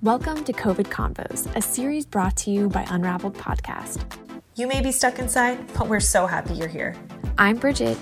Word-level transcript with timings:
Welcome 0.00 0.44
to 0.44 0.52
COVID 0.52 0.86
Convos, 0.86 1.52
a 1.56 1.60
series 1.60 2.06
brought 2.06 2.36
to 2.36 2.52
you 2.52 2.68
by 2.68 2.86
Unraveled 2.88 3.34
Podcast. 3.34 4.04
You 4.54 4.68
may 4.68 4.80
be 4.80 4.92
stuck 4.92 5.18
inside, 5.18 5.58
but 5.76 5.88
we're 5.88 5.98
so 5.98 6.24
happy 6.24 6.54
you're 6.54 6.68
here. 6.68 6.94
I'm 7.36 7.56
Bridget. 7.56 7.98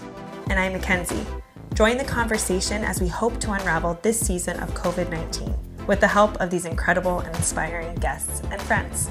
And 0.51 0.61
I'm 0.61 0.74
Mackenzie. 0.74 1.24
Join 1.72 1.96
the 1.96 2.04
conversation 2.04 2.85
as 2.85 3.01
we 3.01 3.09
hope 3.09 3.40
to 3.40 3.53
unravel 3.53 3.99
this 4.03 4.21
season 4.21 4.60
of 4.60 4.74
COVID 4.74 5.09
19 5.09 5.56
with 5.87 6.01
the 6.01 6.06
help 6.06 6.38
of 6.38 6.51
these 6.51 6.67
incredible 6.67 7.21
and 7.21 7.35
inspiring 7.35 7.95
guests 7.95 8.42
and 8.51 8.60
friends. 8.60 9.08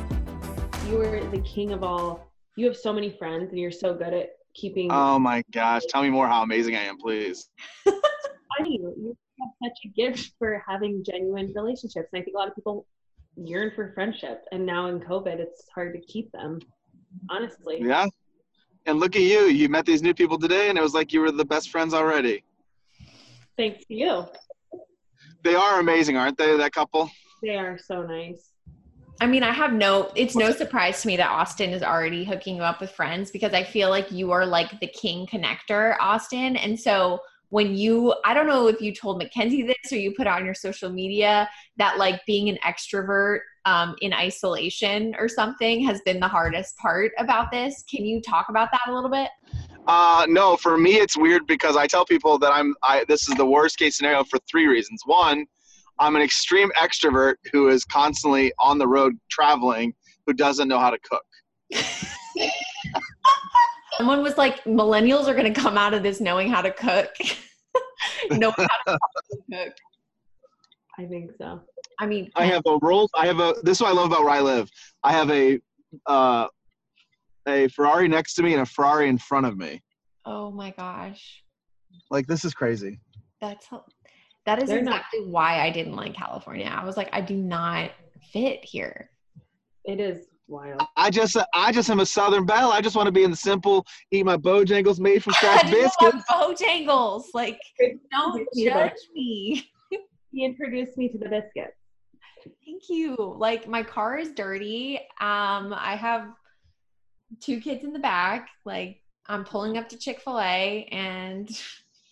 You 0.88 1.02
are 1.02 1.26
the 1.32 1.42
king 1.42 1.72
of 1.72 1.82
all. 1.82 2.32
You 2.56 2.68
have 2.68 2.78
so 2.78 2.94
many 2.94 3.10
friends, 3.10 3.50
and 3.50 3.58
you're 3.58 3.72
so 3.72 3.96
good 3.96 4.14
at 4.14 4.30
keeping. 4.54 4.92
Oh 4.92 5.18
my 5.18 5.44
gosh! 5.52 5.82
Tell 5.90 6.04
me 6.04 6.12
more 6.12 6.28
how 6.28 6.44
amazing 6.44 6.76
I 6.76 6.84
am, 6.84 7.00
please. 7.00 7.50
funny. 8.58 8.80
You 8.80 9.08
have 9.08 9.25
such 9.64 9.78
a 9.86 9.88
gift 9.90 10.32
for 10.40 10.64
having 10.68 11.04
genuine 11.04 11.54
relationships, 11.56 12.10
and 12.12 12.22
I 12.22 12.24
think 12.24 12.36
a 12.36 12.38
lot 12.38 12.48
of 12.48 12.56
people 12.56 12.86
yearn 13.36 13.72
for 13.76 13.92
friendship, 13.94 14.44
and 14.52 14.66
now 14.66 14.88
in 14.88 15.00
COVID, 15.00 15.40
it's 15.40 15.68
hard 15.74 15.94
to 15.94 16.00
keep 16.02 16.32
them. 16.32 16.60
Honestly. 17.30 17.78
Yeah. 17.82 18.08
And 18.86 19.00
look 19.00 19.16
at 19.16 19.22
you. 19.22 19.46
You 19.46 19.70
met 19.70 19.86
these 19.86 20.02
new 20.02 20.14
people 20.14 20.38
today, 20.38 20.70
and 20.70 20.78
it 20.78 20.82
was 20.82 20.94
like 20.94 21.12
you 21.12 21.22
were 21.22 21.32
the 21.32 21.46
best 21.46 21.70
friends 21.70 21.94
already. 21.94 22.44
Thanks 23.58 23.86
to 23.86 23.94
you. 23.94 24.26
They 25.44 25.56
are 25.56 25.80
amazing, 25.80 26.18
aren't 26.18 26.38
they? 26.38 26.58
That 26.58 26.72
couple. 26.72 27.10
They 27.42 27.56
are 27.56 27.78
so 27.78 28.04
nice. 28.04 28.52
I 29.22 29.28
mean, 29.28 29.44
I 29.44 29.54
have 29.54 29.72
no, 29.72 30.12
it's 30.16 30.36
no 30.36 30.52
surprise 30.52 31.02
to 31.02 31.08
me 31.08 31.16
that 31.18 31.30
Austin 31.30 31.70
is 31.70 31.82
already 31.82 32.26
hooking 32.26 32.58
you 32.58 32.64
up 32.64 32.82
with 32.82 32.92
friends 32.92 33.32
because 33.32 33.54
I 33.54 33.64
feel 33.64 33.90
like 33.90 34.12
you 34.12 34.32
are 34.32 34.46
like 34.46 34.78
the 34.82 34.88
king 34.88 35.26
connector, 35.26 35.96
Austin. 36.02 36.58
And 36.58 36.78
so 36.78 37.22
when 37.50 37.76
you, 37.76 38.14
I 38.26 38.34
don't 38.34 38.48
know 38.48 38.68
if 38.68 38.82
you 38.82 38.94
told 38.94 39.18
Mackenzie 39.18 39.64
this 39.64 39.92
or 39.92 39.98
you 39.98 40.14
put 40.16 40.28
on 40.28 40.46
your 40.46 40.54
social 40.54 40.90
media 40.90 41.50
that 41.78 41.98
like 41.98 42.26
being 42.26 42.50
an 42.50 42.58
extrovert 42.66 43.40
um, 43.66 43.96
in 44.02 44.14
isolation 44.14 45.16
or 45.18 45.28
something 45.28 45.84
has 45.86 46.02
been 46.02 46.20
the 46.20 46.28
hardest 46.28 46.78
part 46.78 47.12
about 47.18 47.52
this. 47.52 47.84
Can 47.90 48.06
you 48.06 48.22
talk 48.22 48.50
about 48.50 48.70
that 48.72 48.82
a 48.88 48.94
little 48.94 49.10
bit? 49.10 49.30
Uh, 49.88 50.26
no, 50.30 50.56
for 50.58 50.78
me 50.78 50.96
it's 50.96 51.18
weird 51.18 51.46
because 51.48 51.78
I 51.78 51.88
tell 51.88 52.06
people 52.06 52.40
that 52.40 52.52
I'm. 52.52 52.76
I 52.82 53.06
this 53.08 53.30
is 53.30 53.36
the 53.36 53.46
worst 53.46 53.78
case 53.78 53.98
scenario 53.98 54.24
for 54.24 54.40
three 54.50 54.66
reasons. 54.66 55.02
One, 55.06 55.46
I'm 56.00 56.16
an 56.16 56.24
extreme 56.24 56.72
extrovert 56.78 57.36
who 57.52 57.70
is 57.70 57.86
constantly 57.86 58.52
on 58.60 58.80
the 58.80 58.88
road 58.88 59.14
traveling, 59.30 59.94
who 60.26 60.34
doesn't 60.34 60.68
know 60.68 60.80
how 60.80 60.90
to 60.90 60.98
cook. 61.00 61.24
Someone 63.98 64.22
was 64.22 64.38
like, 64.38 64.64
"Millennials 64.64 65.28
are 65.28 65.34
going 65.34 65.52
to 65.52 65.60
come 65.60 65.78
out 65.78 65.94
of 65.94 66.04
this 66.04 66.20
knowing 66.20 66.50
how 66.50 66.62
to 66.62 66.72
cook, 66.72 67.10
knowing 68.32 68.54
how 68.58 68.94
to 68.94 69.00
cook." 69.52 69.74
I 70.98 71.06
think 71.06 71.32
so. 71.38 71.62
I 72.00 72.06
mean, 72.06 72.32
I 72.36 72.46
have 72.46 72.64
a 72.66 72.78
Rolls. 72.82 73.10
I 73.16 73.26
have 73.28 73.40
a. 73.40 73.56
This 73.64 73.78
is 73.78 73.82
what 73.82 73.90
I 73.90 73.94
love 73.94 74.08
about 74.08 74.22
where 74.22 74.32
I 74.34 74.42
live. 74.42 74.70
I 75.04 75.12
have 75.12 75.30
a, 75.32 75.60
uh, 76.06 76.48
a 77.48 77.68
Ferrari 77.70 78.08
next 78.08 78.36
to 78.36 78.44
me 78.44 78.54
and 78.54 78.62
a 78.62 78.66
Ferrari 78.66 79.10
in 79.10 79.18
front 79.18 79.46
of 79.46 79.58
me. 79.58 79.82
Oh 80.26 80.52
my 80.52 80.72
gosh. 80.72 81.44
Like 82.10 82.28
this 82.28 82.46
is 82.46 82.54
crazy. 82.54 83.00
That's 83.42 83.68
that 84.46 84.62
is 84.62 84.70
They're 84.70 84.80
exactly 84.80 85.22
not- 85.22 85.30
why 85.30 85.62
I 85.62 85.70
didn't 85.70 85.96
like 85.96 86.14
California. 86.14 86.72
I 86.72 86.84
was 86.86 86.98
like, 86.98 87.10
I 87.14 87.22
do 87.22 87.36
not 87.36 87.92
fit 88.32 88.64
here. 88.64 89.10
It 89.84 90.00
is 90.00 90.26
wild. 90.48 90.82
I 90.96 91.10
just, 91.10 91.38
I 91.54 91.72
just 91.72 91.90
am 91.90 92.00
a 92.00 92.06
Southern 92.06 92.46
belle. 92.46 92.72
I 92.72 92.82
just 92.82 92.96
want 92.96 93.08
to 93.08 93.12
be 93.12 93.24
in 93.24 93.32
the 93.32 93.38
simple, 93.38 93.86
eat 94.12 94.26
my 94.26 94.38
Bojangles 94.38 95.00
made 95.00 95.24
from 95.24 95.34
scratch 95.38 95.70
biscuits. 95.70 95.96
just 96.00 96.30
love 96.30 96.56
Bojangles. 96.58 97.24
Like, 97.34 97.60
don't 98.12 98.48
judge 98.58 98.94
me. 99.14 99.70
He 100.32 100.44
introduced 100.44 100.98
me 100.98 101.10
to 101.10 101.18
the 101.18 101.30
biscuits. 101.30 101.78
Thank 102.66 102.90
you. 102.90 103.16
Like, 103.38 103.68
my 103.68 103.84
car 103.84 104.18
is 104.18 104.32
dirty. 104.32 104.98
Um, 105.20 105.74
I 105.74 105.96
have 106.00 106.28
two 107.40 107.60
kids 107.60 107.84
in 107.84 107.94
the 107.94 108.00
back. 108.00 108.50
Like, 108.66 109.02
I'm 109.28 109.44
pulling 109.44 109.78
up 109.78 109.90
to 109.90 109.98
Chick 109.98 110.22
Fil 110.22 110.40
A, 110.40 110.88
and 110.92 111.50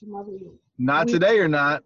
Not 0.78 1.08
today 1.08 1.40
or 1.40 1.48
not. 1.48 1.84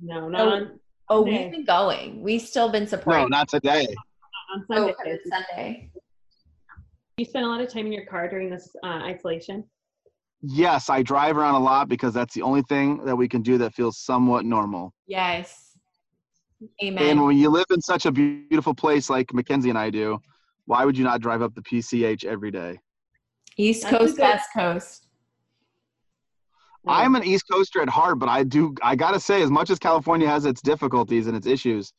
No, 0.00 0.28
not 0.28 0.40
Oh, 0.40 0.50
on, 0.50 0.80
oh, 1.08 1.22
we've 1.22 1.50
been 1.50 1.64
going. 1.64 2.22
We've 2.22 2.42
still 2.42 2.68
been 2.68 2.86
supporting. 2.86 3.22
No, 3.22 3.28
not 3.28 3.48
today. 3.48 3.86
On 4.52 4.64
Oh, 4.70 4.74
Sunday. 4.74 4.94
for 4.94 5.04
the 5.04 5.18
Sunday. 5.30 5.90
You 7.16 7.24
spend 7.24 7.44
a 7.44 7.48
lot 7.48 7.60
of 7.60 7.72
time 7.72 7.86
in 7.86 7.92
your 7.92 8.06
car 8.06 8.28
during 8.28 8.50
this 8.50 8.68
uh, 8.84 9.00
isolation. 9.04 9.64
Yes, 10.40 10.88
I 10.88 11.02
drive 11.02 11.36
around 11.36 11.56
a 11.56 11.60
lot 11.60 11.88
because 11.88 12.14
that's 12.14 12.32
the 12.34 12.42
only 12.42 12.62
thing 12.62 13.04
that 13.04 13.16
we 13.16 13.28
can 13.28 13.42
do 13.42 13.58
that 13.58 13.74
feels 13.74 13.98
somewhat 13.98 14.44
normal. 14.44 14.94
Yes. 15.08 15.72
Amen. 16.82 17.02
And 17.02 17.24
when 17.24 17.36
you 17.36 17.50
live 17.50 17.66
in 17.70 17.80
such 17.80 18.06
a 18.06 18.12
beautiful 18.12 18.74
place 18.74 19.10
like 19.10 19.32
Mackenzie 19.34 19.68
and 19.70 19.78
I 19.78 19.90
do, 19.90 20.18
why 20.66 20.84
would 20.84 20.96
you 20.96 21.04
not 21.04 21.20
drive 21.20 21.42
up 21.42 21.54
the 21.54 21.62
PCH 21.62 22.24
every 22.24 22.50
day? 22.52 22.78
East 23.56 23.82
That's 23.82 23.96
Coast, 23.96 24.18
West 24.18 24.48
Coast. 24.54 25.04
I'm 26.86 27.16
an 27.16 27.24
East 27.24 27.44
Coaster 27.50 27.82
at 27.82 27.88
heart, 27.88 28.18
but 28.18 28.28
I 28.28 28.44
do 28.44 28.74
I 28.82 28.94
gotta 28.96 29.20
say, 29.20 29.42
as 29.42 29.50
much 29.50 29.68
as 29.70 29.78
California 29.78 30.28
has 30.28 30.44
its 30.46 30.62
difficulties 30.62 31.26
and 31.26 31.36
its 31.36 31.46
issues, 31.46 31.92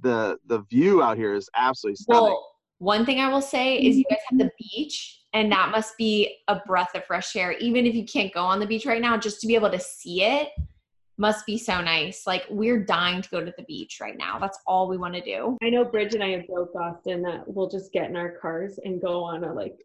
the 0.00 0.38
the 0.46 0.60
view 0.70 1.02
out 1.02 1.16
here 1.16 1.34
is 1.34 1.48
absolutely 1.56 1.96
stunning. 1.96 2.24
Well, 2.24 2.46
one 2.78 3.04
thing 3.04 3.20
I 3.20 3.28
will 3.28 3.42
say 3.42 3.76
is 3.76 3.96
you 3.96 4.04
guys 4.08 4.20
have 4.30 4.38
the 4.38 4.50
beach, 4.58 5.20
and 5.34 5.52
that 5.52 5.70
must 5.70 5.96
be 5.98 6.38
a 6.48 6.56
breath 6.66 6.94
of 6.94 7.04
fresh 7.04 7.36
air. 7.36 7.52
Even 7.52 7.86
if 7.86 7.94
you 7.94 8.04
can't 8.04 8.32
go 8.32 8.42
on 8.42 8.58
the 8.58 8.66
beach 8.66 8.86
right 8.86 9.02
now, 9.02 9.16
just 9.16 9.40
to 9.42 9.46
be 9.46 9.54
able 9.54 9.70
to 9.70 9.80
see 9.80 10.22
it 10.22 10.48
must 11.18 11.44
be 11.44 11.58
so 11.58 11.82
nice. 11.82 12.26
Like 12.26 12.46
we're 12.48 12.82
dying 12.82 13.20
to 13.20 13.28
go 13.28 13.44
to 13.44 13.52
the 13.56 13.64
beach 13.64 13.98
right 14.00 14.16
now. 14.16 14.38
That's 14.38 14.58
all 14.66 14.88
we 14.88 14.96
want 14.96 15.14
to 15.14 15.20
do. 15.20 15.58
I 15.62 15.68
know 15.68 15.84
Bridge 15.84 16.14
and 16.14 16.24
I 16.24 16.30
have 16.30 16.46
joked 16.46 16.74
often 16.74 17.20
that 17.22 17.44
we'll 17.46 17.68
just 17.68 17.92
get 17.92 18.08
in 18.08 18.16
our 18.16 18.38
cars 18.40 18.80
and 18.82 19.02
go 19.02 19.22
on 19.22 19.44
a 19.44 19.52
like 19.52 19.76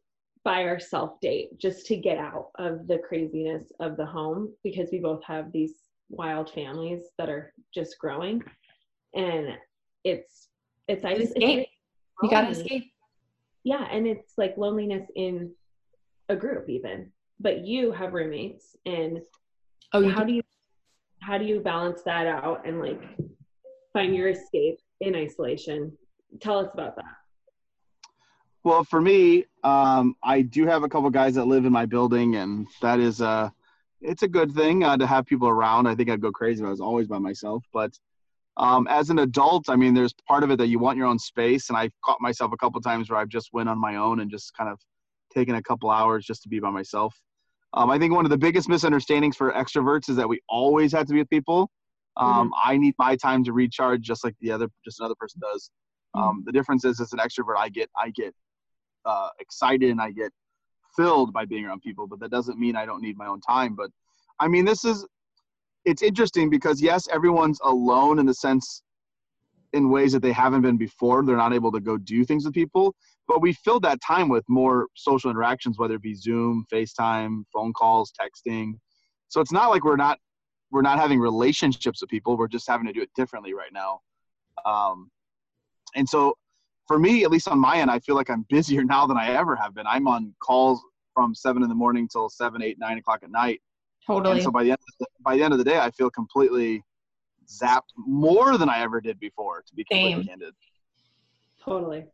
by 0.45 0.63
ourself 0.63 1.19
date 1.21 1.57
just 1.57 1.85
to 1.87 1.97
get 1.97 2.17
out 2.17 2.51
of 2.57 2.87
the 2.87 2.99
craziness 2.99 3.71
of 3.81 3.97
the 3.97 4.05
home 4.05 4.53
because 4.63 4.89
we 4.91 4.99
both 4.99 5.23
have 5.25 5.51
these 5.51 5.73
wild 6.09 6.51
families 6.51 7.03
that 7.17 7.29
are 7.29 7.51
just 7.73 7.99
growing 7.99 8.41
and 9.15 9.49
it's 10.05 10.47
it's 10.87 11.03
I 11.03 11.15
just 11.15 11.35
Escape. 11.35 11.67
You 12.23 12.29
got 12.29 12.41
to 12.41 12.51
escape. 12.51 12.85
yeah 13.65 13.85
and 13.91 14.07
it's 14.07 14.33
like 14.37 14.55
loneliness 14.57 15.05
in 15.17 15.51
a 16.29 16.35
group 16.35 16.69
even 16.69 17.11
but 17.41 17.65
you 17.65 17.91
have 17.91 18.13
roommates 18.13 18.77
and 18.85 19.19
Oh, 19.91 19.99
you 19.99 20.09
how 20.11 20.23
do 20.23 20.31
you 20.31 20.41
how 21.19 21.37
do 21.37 21.43
you 21.43 21.59
balance 21.59 22.01
that 22.03 22.25
out 22.25 22.65
and 22.65 22.79
like 22.79 23.01
find 23.91 24.15
your 24.15 24.29
escape 24.29 24.79
in 25.01 25.13
isolation 25.15 25.91
tell 26.39 26.59
us 26.59 26.69
about 26.73 26.95
that 26.95 27.15
Well, 28.63 28.83
for 28.83 28.99
me, 29.01 29.45
um, 29.63 30.15
I 30.23 30.41
do 30.41 30.65
have 30.65 30.83
a 30.83 30.89
couple 30.89 31.09
guys 31.11 31.35
that 31.35 31.45
live 31.45 31.65
in 31.65 31.71
my 31.73 31.85
building, 31.85 32.35
and 32.37 32.67
that 32.81 32.99
is 32.99 33.21
uh, 33.21 33.49
it's 34.01 34.23
a 34.23 34.27
good 34.27 34.53
thing 34.53 34.83
uh, 34.83 34.97
to 34.97 35.05
have 35.05 35.25
people 35.25 35.47
around. 35.49 35.85
I 35.87 35.93
think 35.95 36.09
I'd 36.09 36.21
go 36.21 36.31
crazy 36.31 36.63
if 36.63 36.67
I 36.67 36.71
was 36.71 36.81
always 36.81 37.07
by 37.07 37.19
myself. 37.19 37.63
But 37.71 37.91
um, 38.57 38.87
as 38.89 39.09
an 39.09 39.19
adult, 39.19 39.69
I 39.69 39.75
mean, 39.75 39.93
there's 39.93 40.13
part 40.27 40.43
of 40.43 40.51
it 40.51 40.57
that 40.57 40.67
you 40.67 40.79
want 40.79 40.97
your 40.97 41.07
own 41.07 41.19
space, 41.19 41.69
and 41.69 41.77
I've 41.77 41.91
caught 42.03 42.21
myself 42.21 42.51
a 42.53 42.57
couple 42.57 42.79
times 42.81 43.09
where 43.09 43.19
I've 43.19 43.29
just 43.29 43.49
went 43.51 43.67
on 43.67 43.79
my 43.79 43.97
own 43.97 44.21
and 44.21 44.31
just 44.31 44.53
kind 44.55 44.69
of 44.69 44.79
taken 45.33 45.55
a 45.55 45.61
couple 45.61 45.89
hours 45.89 46.25
just 46.25 46.41
to 46.43 46.49
be 46.49 46.59
by 46.59 46.69
myself. 46.69 47.13
Um, 47.73 47.89
I 47.89 47.99
think 47.99 48.13
one 48.13 48.25
of 48.25 48.31
the 48.31 48.37
biggest 48.37 48.69
misunderstandings 48.69 49.35
for 49.35 49.51
extroverts 49.51 50.09
is 50.09 50.15
that 50.15 50.29
we 50.29 50.39
always 50.47 50.93
have 50.93 51.07
to 51.07 51.13
be 51.13 51.19
with 51.19 51.29
people. 51.29 51.69
Um, 52.17 52.53
I 52.63 52.77
need 52.77 52.95
my 52.97 53.17
time 53.17 53.43
to 53.43 53.51
recharge, 53.51 54.01
just 54.01 54.23
like 54.23 54.35
the 54.39 54.51
other, 54.51 54.69
just 54.85 55.01
another 55.01 55.15
person 55.19 55.41
does. 55.41 55.69
Um, 56.13 56.43
the 56.45 56.53
difference 56.53 56.85
is, 56.85 57.01
as 57.01 57.11
an 57.11 57.19
extrovert, 57.19 57.57
I 57.57 57.67
get, 57.67 57.89
I 57.99 58.11
get 58.11 58.33
uh, 59.03 59.29
excited 59.41 59.89
and 59.89 59.99
I 59.99 60.11
get 60.11 60.31
filled 60.95 61.33
by 61.33 61.43
being 61.43 61.65
around 61.65 61.81
people, 61.81 62.07
but 62.07 62.21
that 62.21 62.31
doesn't 62.31 62.57
mean 62.57 62.77
I 62.77 62.85
don't 62.85 63.01
need 63.01 63.17
my 63.17 63.27
own 63.27 63.41
time. 63.41 63.75
But 63.75 63.89
I 64.39 64.47
mean, 64.47 64.63
this 64.63 64.85
is 64.85 65.05
it's 65.85 66.01
interesting 66.01 66.49
because 66.49 66.81
yes, 66.81 67.07
everyone's 67.07 67.59
alone 67.63 68.19
in 68.19 68.25
the 68.25 68.33
sense 68.33 68.81
in 69.73 69.89
ways 69.89 70.13
that 70.13 70.21
they 70.21 70.31
haven't 70.31 70.61
been 70.61 70.77
before. 70.77 71.23
They're 71.23 71.37
not 71.37 71.53
able 71.53 71.71
to 71.71 71.79
go 71.79 71.97
do 71.97 72.23
things 72.23 72.45
with 72.45 72.53
people, 72.53 72.95
but 73.27 73.41
we 73.41 73.53
filled 73.53 73.83
that 73.83 73.99
time 74.01 74.29
with 74.29 74.43
more 74.47 74.87
social 74.95 75.29
interactions, 75.29 75.77
whether 75.77 75.95
it 75.95 76.01
be 76.01 76.15
Zoom, 76.15 76.65
FaceTime, 76.71 77.43
phone 77.53 77.73
calls, 77.73 78.11
texting. 78.19 78.73
So 79.27 79.41
it's 79.41 79.51
not 79.51 79.69
like 79.69 79.83
we're 79.83 79.97
not 79.97 80.17
we're 80.71 80.81
not 80.81 80.99
having 80.99 81.19
relationships 81.19 82.01
with 82.01 82.09
people. 82.09 82.37
We're 82.37 82.47
just 82.47 82.67
having 82.67 82.87
to 82.87 82.93
do 82.93 83.01
it 83.01 83.09
differently 83.15 83.53
right 83.53 83.71
now. 83.71 83.99
Um, 84.65 85.09
and 85.95 86.07
so 86.09 86.35
for 86.87 86.99
me, 86.99 87.23
at 87.23 87.31
least 87.31 87.47
on 87.47 87.59
my 87.59 87.77
end, 87.77 87.91
I 87.91 87.99
feel 87.99 88.15
like 88.15 88.29
I'm 88.29 88.45
busier 88.49 88.83
now 88.83 89.07
than 89.07 89.17
I 89.17 89.29
ever 89.35 89.55
have 89.55 89.75
been. 89.75 89.87
I'm 89.87 90.07
on 90.07 90.33
calls 90.39 90.81
from 91.13 91.33
seven 91.33 91.63
in 91.63 91.69
the 91.69 91.75
morning 91.75 92.07
till 92.07 92.29
seven, 92.29 92.61
eight, 92.61 92.77
nine 92.79 92.97
o'clock 92.97 93.21
at 93.23 93.31
night. 93.31 93.61
Totally. 94.07 94.35
And 94.35 94.43
so 94.43 94.51
by 94.51 94.63
the 94.63 94.71
end 94.71 94.79
of 94.79 94.95
the, 94.99 95.05
by 95.21 95.35
the 95.37 95.43
end 95.43 95.53
of 95.53 95.57
the 95.57 95.65
day, 95.65 95.79
I 95.79 95.89
feel 95.91 96.09
completely 96.09 96.83
zapped 97.47 97.89
more 97.97 98.57
than 98.57 98.69
I 98.69 98.79
ever 98.81 99.01
did 99.01 99.19
before. 99.19 99.63
To 99.67 99.75
be 99.75 99.83
completely 99.83 100.23
Same. 100.23 100.27
candid. 100.27 100.53
totally 101.63 102.05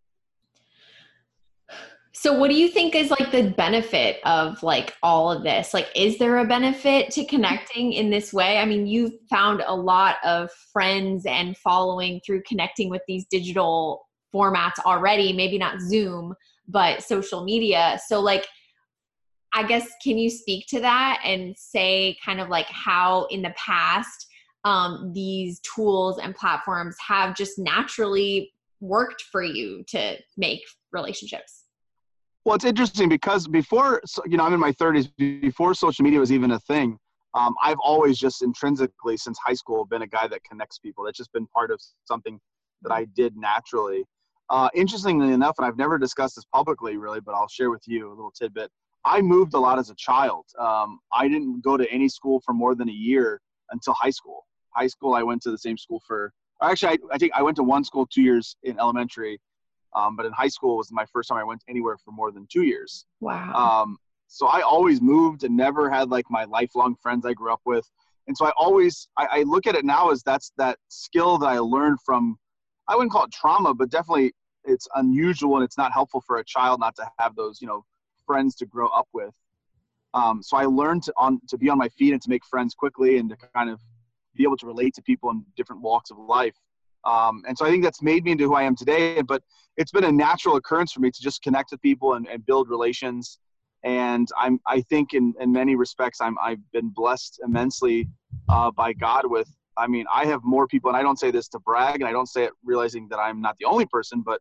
So 2.13 2.37
what 2.37 2.49
do 2.49 2.55
you 2.55 2.67
think 2.67 2.95
is 2.95 3.09
like 3.09 3.31
the 3.31 3.49
benefit 3.49 4.19
of 4.25 4.61
like 4.63 4.93
all 5.01 5.31
of 5.31 5.43
this? 5.43 5.73
Like 5.73 5.87
is 5.95 6.17
there 6.17 6.37
a 6.37 6.45
benefit 6.45 7.11
to 7.11 7.25
connecting 7.25 7.93
in 7.93 8.09
this 8.09 8.31
way? 8.31 8.57
I 8.57 8.65
mean, 8.65 8.85
you've 8.87 9.13
found 9.29 9.63
a 9.65 9.75
lot 9.75 10.17
of 10.23 10.49
friends 10.71 11.25
and 11.25 11.57
following 11.57 12.21
through 12.25 12.43
connecting 12.47 12.89
with 12.89 13.01
these 13.07 13.25
digital 13.29 14.07
formats 14.33 14.79
already, 14.85 15.33
maybe 15.33 15.57
not 15.57 15.81
Zoom, 15.81 16.33
but 16.67 17.03
social 17.03 17.43
media. 17.43 17.99
So 18.07 18.21
like 18.21 18.47
I 19.53 19.63
guess 19.63 19.87
can 20.03 20.17
you 20.17 20.29
speak 20.29 20.67
to 20.67 20.79
that 20.79 21.21
and 21.25 21.55
say 21.57 22.17
kind 22.23 22.39
of 22.39 22.49
like 22.49 22.67
how 22.67 23.25
in 23.25 23.41
the 23.41 23.53
past 23.57 24.27
um, 24.63 25.11
these 25.13 25.59
tools 25.61 26.19
and 26.19 26.35
platforms 26.35 26.95
have 27.05 27.35
just 27.35 27.59
naturally 27.59 28.51
worked 28.79 29.23
for 29.31 29.43
you 29.43 29.83
to 29.89 30.17
make 30.37 30.61
relationships? 30.91 31.65
Well, 32.45 32.55
it's 32.55 32.65
interesting 32.65 33.09
because 33.09 33.47
before, 33.47 34.01
you 34.25 34.37
know, 34.37 34.45
I'm 34.45 34.53
in 34.53 34.59
my 34.59 34.71
30s, 34.71 35.09
before 35.17 35.73
social 35.75 36.03
media 36.03 36.19
was 36.19 36.31
even 36.31 36.51
a 36.51 36.59
thing, 36.59 36.97
um, 37.33 37.53
I've 37.63 37.77
always 37.83 38.17
just 38.17 38.41
intrinsically, 38.41 39.15
since 39.15 39.37
high 39.37 39.53
school, 39.53 39.85
been 39.85 40.01
a 40.01 40.07
guy 40.07 40.27
that 40.27 40.43
connects 40.43 40.79
people. 40.79 41.05
That's 41.05 41.17
just 41.17 41.31
been 41.31 41.47
part 41.47 41.71
of 41.71 41.79
something 42.05 42.39
that 42.81 42.91
I 42.91 43.05
did 43.05 43.37
naturally. 43.37 44.05
Uh, 44.49 44.69
interestingly 44.75 45.31
enough, 45.31 45.55
and 45.59 45.65
I've 45.65 45.77
never 45.77 45.97
discussed 45.97 46.35
this 46.35 46.45
publicly 46.53 46.97
really, 46.97 47.21
but 47.21 47.33
I'll 47.33 47.47
share 47.47 47.69
with 47.69 47.83
you 47.85 48.09
a 48.09 48.13
little 48.13 48.31
tidbit. 48.31 48.69
I 49.05 49.21
moved 49.21 49.53
a 49.53 49.59
lot 49.59 49.79
as 49.79 49.89
a 49.89 49.95
child. 49.95 50.45
Um, 50.59 50.99
I 51.13 51.27
didn't 51.27 51.61
go 51.61 51.77
to 51.77 51.89
any 51.91 52.07
school 52.07 52.41
for 52.45 52.53
more 52.53 52.75
than 52.75 52.89
a 52.89 52.93
year 52.93 53.41
until 53.71 53.93
high 53.93 54.11
school. 54.11 54.45
High 54.75 54.87
school, 54.87 55.15
I 55.15 55.23
went 55.23 55.41
to 55.43 55.51
the 55.51 55.57
same 55.57 55.77
school 55.77 56.01
for, 56.05 56.31
actually, 56.61 56.89
I, 56.93 56.97
I 57.15 57.17
think 57.17 57.33
I 57.35 57.41
went 57.41 57.57
to 57.57 57.63
one 57.63 57.83
school 57.83 58.05
two 58.05 58.21
years 58.21 58.55
in 58.63 58.79
elementary 58.79 59.39
um, 59.93 60.15
but 60.15 60.25
in 60.25 60.31
high 60.31 60.47
school 60.47 60.77
was 60.77 60.91
my 60.91 61.05
first 61.11 61.29
time 61.29 61.37
I 61.37 61.43
went 61.43 61.63
anywhere 61.67 61.97
for 61.97 62.11
more 62.11 62.31
than 62.31 62.47
two 62.51 62.63
years. 62.63 63.05
Wow. 63.19 63.53
Um, 63.53 63.97
so 64.27 64.47
I 64.47 64.61
always 64.61 65.01
moved 65.01 65.43
and 65.43 65.55
never 65.55 65.89
had 65.89 66.09
like 66.09 66.25
my 66.29 66.45
lifelong 66.45 66.95
friends 67.01 67.25
I 67.25 67.33
grew 67.33 67.51
up 67.51 67.61
with. 67.65 67.85
And 68.27 68.37
so 68.37 68.45
I 68.45 68.51
always, 68.57 69.09
I, 69.17 69.27
I 69.31 69.43
look 69.43 69.67
at 69.67 69.75
it 69.75 69.83
now 69.83 70.11
as 70.11 70.23
that's 70.23 70.53
that 70.57 70.77
skill 70.87 71.37
that 71.39 71.47
I 71.47 71.59
learned 71.59 71.97
from, 72.05 72.37
I 72.87 72.95
wouldn't 72.95 73.11
call 73.11 73.25
it 73.25 73.31
trauma, 73.31 73.73
but 73.73 73.89
definitely 73.89 74.33
it's 74.63 74.87
unusual 74.95 75.55
and 75.55 75.65
it's 75.65 75.77
not 75.77 75.91
helpful 75.91 76.21
for 76.25 76.37
a 76.37 76.45
child 76.45 76.79
not 76.79 76.95
to 76.95 77.09
have 77.19 77.35
those, 77.35 77.61
you 77.61 77.67
know, 77.67 77.83
friends 78.31 78.55
to 78.55 78.65
grow 78.75 78.89
up 78.99 79.09
with. 79.19 79.35
Um, 80.19 80.35
so 80.47 80.53
I 80.63 80.65
learned 80.81 81.03
to, 81.07 81.13
on, 81.17 81.31
to 81.51 81.57
be 81.63 81.69
on 81.73 81.77
my 81.77 81.89
feet 81.97 82.13
and 82.15 82.21
to 82.25 82.29
make 82.29 82.45
friends 82.53 82.71
quickly 82.83 83.11
and 83.19 83.27
to 83.31 83.37
kind 83.57 83.69
of 83.73 83.79
be 84.37 84.43
able 84.47 84.57
to 84.57 84.67
relate 84.73 84.93
to 84.97 85.01
people 85.11 85.27
in 85.33 85.37
different 85.57 85.81
walks 85.89 86.09
of 86.11 86.17
life. 86.17 86.57
Um, 87.13 87.35
and 87.47 87.57
so 87.57 87.65
I 87.65 87.69
think 87.71 87.83
that's 87.83 88.03
made 88.11 88.23
me 88.25 88.31
into 88.33 88.45
who 88.49 88.55
I 88.61 88.63
am 88.69 88.75
today. 88.83 89.21
But 89.21 89.41
it's 89.79 89.93
been 89.97 90.07
a 90.13 90.15
natural 90.27 90.55
occurrence 90.59 90.91
for 90.93 91.01
me 91.05 91.11
to 91.11 91.21
just 91.21 91.41
connect 91.41 91.71
with 91.71 91.81
people 91.81 92.09
and, 92.15 92.27
and 92.33 92.45
build 92.45 92.65
relations. 92.69 93.39
And 93.83 94.27
I'm, 94.37 94.55
I 94.67 94.81
think 94.91 95.13
in, 95.13 95.33
in 95.39 95.51
many 95.51 95.75
respects, 95.75 96.19
I'm, 96.21 96.35
I've 96.41 96.63
been 96.71 96.89
blessed 97.01 97.33
immensely 97.47 98.07
uh, 98.47 98.69
by 98.71 98.93
God 98.93 99.23
with, 99.25 99.49
I 99.77 99.87
mean, 99.87 100.05
I 100.13 100.23
have 100.31 100.41
more 100.43 100.67
people, 100.67 100.87
and 100.91 100.97
I 100.97 101.01
don't 101.01 101.19
say 101.23 101.31
this 101.31 101.47
to 101.49 101.59
brag, 101.59 102.01
and 102.01 102.07
I 102.11 102.11
don't 102.11 102.31
say 102.35 102.43
it 102.43 102.51
realizing 102.63 103.07
that 103.09 103.19
I'm 103.25 103.39
not 103.41 103.55
the 103.59 103.65
only 103.65 103.87
person, 103.87 104.21
but 104.21 104.39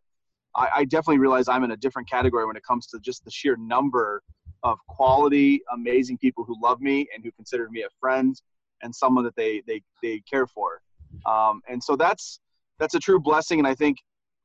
I, 0.55 0.69
I 0.77 0.85
definitely 0.85 1.19
realize 1.19 1.47
I'm 1.47 1.63
in 1.63 1.71
a 1.71 1.77
different 1.77 2.09
category 2.09 2.45
when 2.45 2.55
it 2.55 2.63
comes 2.63 2.87
to 2.87 2.99
just 2.99 3.23
the 3.25 3.31
sheer 3.31 3.55
number 3.57 4.21
of 4.63 4.77
quality, 4.87 5.61
amazing 5.73 6.17
people 6.17 6.43
who 6.43 6.55
love 6.61 6.81
me 6.81 7.07
and 7.13 7.23
who 7.23 7.31
consider 7.31 7.69
me 7.69 7.83
a 7.83 7.89
friend 7.99 8.39
and 8.83 8.93
someone 8.93 9.23
that 9.23 9.35
they, 9.35 9.61
they, 9.67 9.81
they 10.03 10.21
care 10.29 10.47
for. 10.47 10.81
Um, 11.25 11.61
and 11.67 11.83
so 11.83 11.95
that's, 11.95 12.39
that's 12.79 12.95
a 12.95 12.99
true 12.99 13.19
blessing. 13.19 13.59
And 13.59 13.67
I 13.67 13.75
think, 13.75 13.97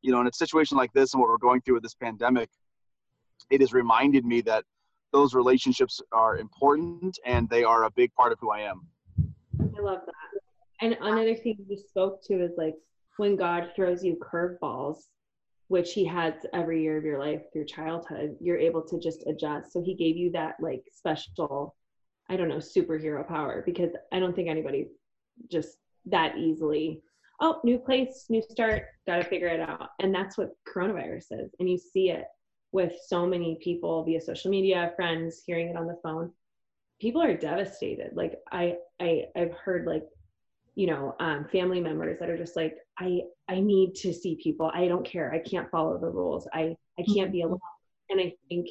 you 0.02 0.12
know, 0.12 0.20
in 0.20 0.26
a 0.26 0.32
situation 0.32 0.76
like 0.76 0.92
this 0.92 1.14
and 1.14 1.20
what 1.20 1.28
we're 1.28 1.38
going 1.38 1.60
through 1.60 1.74
with 1.74 1.82
this 1.82 1.94
pandemic, 1.94 2.48
it 3.50 3.60
has 3.60 3.72
reminded 3.72 4.24
me 4.24 4.40
that 4.42 4.64
those 5.12 5.34
relationships 5.34 6.00
are 6.12 6.38
important 6.38 7.18
and 7.24 7.48
they 7.48 7.64
are 7.64 7.84
a 7.84 7.90
big 7.90 8.12
part 8.14 8.32
of 8.32 8.38
who 8.40 8.50
I 8.50 8.60
am. 8.60 8.86
I 9.76 9.80
love 9.80 10.00
that. 10.06 10.40
And 10.80 10.96
another 11.00 11.34
thing 11.34 11.56
you 11.68 11.78
spoke 11.78 12.22
to 12.24 12.34
is 12.34 12.52
like 12.58 12.74
when 13.16 13.36
God 13.36 13.70
throws 13.74 14.04
you 14.04 14.16
curveballs, 14.16 14.96
which 15.68 15.92
he 15.92 16.04
has 16.04 16.34
every 16.52 16.82
year 16.82 16.96
of 16.96 17.04
your 17.04 17.18
life 17.18 17.42
through 17.52 17.66
childhood, 17.66 18.36
you're 18.40 18.58
able 18.58 18.82
to 18.82 18.98
just 18.98 19.26
adjust. 19.26 19.72
So 19.72 19.82
he 19.82 19.94
gave 19.94 20.16
you 20.16 20.30
that 20.32 20.54
like 20.60 20.84
special, 20.92 21.74
I 22.28 22.36
don't 22.36 22.48
know, 22.48 22.56
superhero 22.56 23.26
power 23.26 23.62
because 23.66 23.90
I 24.12 24.20
don't 24.20 24.34
think 24.34 24.48
anybody 24.48 24.88
just 25.50 25.78
that 26.06 26.38
easily 26.38 27.02
oh, 27.40 27.60
new 27.64 27.78
place, 27.78 28.26
new 28.28 28.42
start, 28.42 28.84
got 29.06 29.16
to 29.16 29.24
figure 29.24 29.48
it 29.48 29.60
out. 29.60 29.90
And 30.00 30.14
that's 30.14 30.38
what 30.38 30.52
coronavirus 30.66 31.26
is. 31.32 31.54
And 31.58 31.68
you 31.68 31.78
see 31.78 32.10
it 32.10 32.24
with 32.72 32.92
so 33.06 33.26
many 33.26 33.58
people 33.62 34.04
via 34.04 34.20
social 34.20 34.50
media, 34.50 34.92
friends, 34.96 35.42
hearing 35.46 35.68
it 35.68 35.76
on 35.76 35.86
the 35.86 35.98
phone. 36.02 36.32
People 37.00 37.22
are 37.22 37.36
devastated. 37.36 38.10
Like 38.14 38.36
I, 38.50 38.76
I, 39.00 39.24
I've 39.36 39.52
heard 39.52 39.86
like, 39.86 40.04
you 40.76 40.86
know, 40.86 41.16
um, 41.18 41.46
family 41.50 41.80
members 41.80 42.18
that 42.20 42.28
are 42.30 42.36
just 42.36 42.54
like, 42.54 42.76
I, 42.98 43.22
I 43.48 43.60
need 43.60 43.94
to 43.96 44.12
see 44.12 44.38
people. 44.40 44.70
I 44.72 44.86
don't 44.86 45.04
care. 45.04 45.32
I 45.32 45.38
can't 45.38 45.70
follow 45.70 45.98
the 45.98 46.08
rules. 46.08 46.46
I, 46.52 46.76
I 46.98 47.04
can't 47.14 47.32
be 47.32 47.42
alone. 47.42 47.58
And 48.10 48.20
I 48.20 48.34
think 48.48 48.68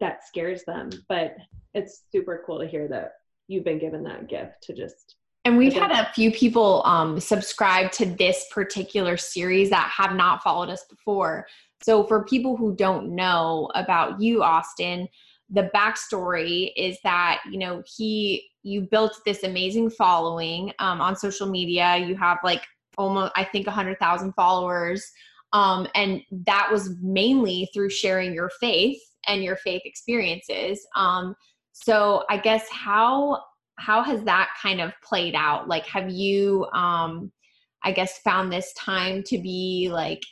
that 0.00 0.26
scares 0.26 0.64
them. 0.64 0.90
But 1.08 1.36
it's 1.74 2.04
super 2.12 2.42
cool 2.46 2.60
to 2.60 2.66
hear 2.66 2.88
that 2.88 3.14
you've 3.48 3.64
been 3.64 3.80
given 3.80 4.04
that 4.04 4.28
gift 4.28 4.62
to 4.62 4.72
just 4.72 5.16
and 5.44 5.58
we've 5.58 5.72
had 5.72 5.90
a 5.90 6.08
few 6.12 6.30
people 6.30 6.82
um, 6.84 7.18
subscribe 7.18 7.90
to 7.92 8.06
this 8.06 8.46
particular 8.52 9.16
series 9.16 9.70
that 9.70 9.90
have 9.90 10.14
not 10.14 10.40
followed 10.40 10.70
us 10.70 10.84
before. 10.88 11.48
So, 11.82 12.04
for 12.04 12.24
people 12.24 12.56
who 12.56 12.76
don't 12.76 13.16
know 13.16 13.68
about 13.74 14.20
you, 14.20 14.44
Austin, 14.44 15.08
the 15.52 15.70
backstory 15.74 16.72
is 16.76 16.98
that 17.04 17.42
you 17.50 17.58
know 17.58 17.82
he 17.96 18.50
you 18.62 18.82
built 18.82 19.20
this 19.26 19.42
amazing 19.42 19.90
following 19.90 20.72
um, 20.78 21.00
on 21.00 21.16
social 21.16 21.48
media. 21.48 21.96
You 21.96 22.16
have 22.16 22.38
like 22.42 22.62
almost 22.98 23.32
I 23.36 23.44
think 23.44 23.66
a 23.66 23.70
hundred 23.70 23.98
thousand 23.98 24.32
followers, 24.32 25.04
um, 25.52 25.86
and 25.94 26.22
that 26.46 26.68
was 26.72 26.96
mainly 27.00 27.68
through 27.74 27.90
sharing 27.90 28.32
your 28.32 28.50
faith 28.60 29.00
and 29.28 29.44
your 29.44 29.56
faith 29.56 29.82
experiences. 29.84 30.84
Um, 30.96 31.36
so, 31.72 32.24
I 32.28 32.38
guess 32.38 32.68
how 32.70 33.42
how 33.78 34.02
has 34.02 34.22
that 34.24 34.50
kind 34.60 34.80
of 34.80 34.92
played 35.02 35.34
out 35.34 35.66
like 35.66 35.86
have 35.86 36.10
you 36.10 36.66
um 36.72 37.32
i 37.82 37.90
guess 37.90 38.18
found 38.18 38.52
this 38.52 38.72
time 38.74 39.22
to 39.22 39.38
be 39.38 39.88
like 39.90 40.22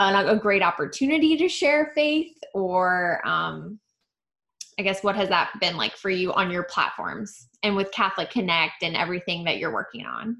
a, 0.00 0.26
a 0.26 0.36
great 0.36 0.62
opportunity 0.62 1.36
to 1.36 1.48
share 1.48 1.92
faith 1.94 2.36
or 2.54 3.26
um 3.26 3.78
i 4.78 4.82
guess 4.82 5.02
what 5.02 5.16
has 5.16 5.28
that 5.28 5.50
been 5.60 5.76
like 5.76 5.96
for 5.96 6.10
you 6.10 6.32
on 6.32 6.50
your 6.50 6.64
platforms 6.64 7.48
and 7.62 7.74
with 7.74 7.90
catholic 7.92 8.30
connect 8.30 8.82
and 8.82 8.96
everything 8.96 9.44
that 9.44 9.58
you're 9.58 9.72
working 9.72 10.06
on 10.06 10.36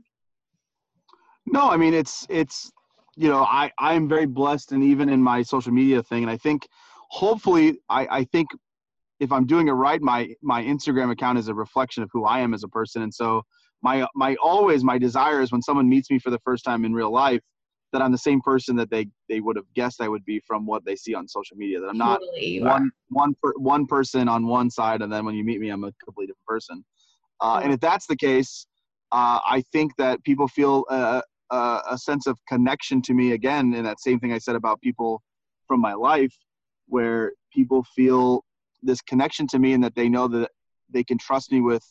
no 1.47 1.69
i 1.69 1.77
mean 1.77 1.95
it's 1.95 2.27
it's 2.29 2.71
you 3.17 3.29
know 3.29 3.43
i 3.45 3.71
i'm 3.79 4.09
very 4.09 4.27
blessed 4.27 4.73
and 4.73 4.83
even 4.83 5.09
in 5.09 5.23
my 5.23 5.43
social 5.43 5.73
media 5.73 6.03
thing 6.03 6.23
and 6.23 6.31
i 6.31 6.37
think 6.37 6.67
hopefully 7.11 7.79
i 7.89 8.07
i 8.11 8.25
think 8.25 8.49
if 9.21 9.33
I'm 9.33 9.47
doing 9.47 9.69
it 9.69 9.73
right, 9.73 10.01
my 10.01 10.29
my 10.43 10.63
Instagram 10.63 11.11
account 11.11 11.39
is 11.39 11.49
a 11.49 11.55
reflection 11.55 12.03
of 12.03 12.11
who 12.13 12.25
I 12.25 12.41
am 12.41 12.55
as 12.55 12.65
a 12.65 12.69
person. 12.69 13.03
And 13.03 13.13
so 13.13 13.43
my 13.83 14.07
my 14.15 14.37
always 14.43 14.85
my 14.85 14.99
desire 14.99 15.41
is 15.41 15.53
when 15.53 15.63
someone 15.63 15.89
meets 15.89 16.11
me 16.11 16.19
for 16.19 16.31
the 16.31 16.39
first 16.41 16.65
time 16.65 16.85
in 16.85 16.93
real 16.93 17.13
life 17.13 17.41
that 17.93 18.03
I'm 18.03 18.13
the 18.13 18.19
same 18.19 18.41
person 18.41 18.77
that 18.77 18.91
they 18.91 19.09
they 19.29 19.41
would 19.41 19.57
have 19.57 19.73
guessed 19.75 20.01
I 20.01 20.09
would 20.09 20.25
be 20.25 20.41
from 20.47 20.67
what 20.67 20.85
they 20.85 20.97
see 20.97 21.15
on 21.15 21.27
social 21.29 21.57
media. 21.57 21.81
That 21.81 21.89
I'm 21.89 21.99
not 21.99 22.21
totally 22.21 22.61
one 22.61 22.91
one 23.09 23.35
per, 23.43 23.53
one 23.57 23.87
person 23.87 24.29
on 24.29 24.47
one 24.47 24.71
side, 24.71 25.03
and 25.03 25.13
then 25.13 25.25
when 25.25 25.35
you 25.35 25.45
meet 25.45 25.61
me, 25.61 25.71
I'm 25.71 25.85
a 25.85 25.93
completely 26.05 26.33
different 26.33 26.47
person. 26.47 26.85
Uh, 27.41 27.61
and 27.63 27.73
if 27.73 27.81
that's 27.81 28.07
the 28.07 28.17
case, 28.17 28.67
uh, 29.13 29.41
I 29.47 29.63
think 29.73 29.97
that 29.97 30.23
people 30.25 30.49
feel 30.49 30.85
a, 30.91 31.23
a, 31.51 31.81
a 31.93 31.99
sense 31.99 32.27
of 32.27 32.37
connection 32.49 33.01
to 33.03 33.15
me 33.15 33.33
again, 33.33 33.75
and 33.75 33.87
that 33.87 34.01
same 34.01 34.19
thing 34.19 34.33
I 34.33 34.39
said 34.39 34.57
about 34.57 34.81
people 34.81 35.23
from 35.67 35.81
my 35.81 35.95
life, 35.95 36.35
where 36.89 37.33
people 37.53 37.85
feel 37.95 38.45
this 38.83 39.01
connection 39.03 39.47
to 39.49 39.59
me 39.59 39.73
and 39.73 39.83
that 39.83 39.95
they 39.95 40.09
know 40.09 40.29
that 40.29 40.51
they 40.91 41.05
can 41.05 41.19
trust 41.19 41.53
me 41.53 41.61
with 41.61 41.85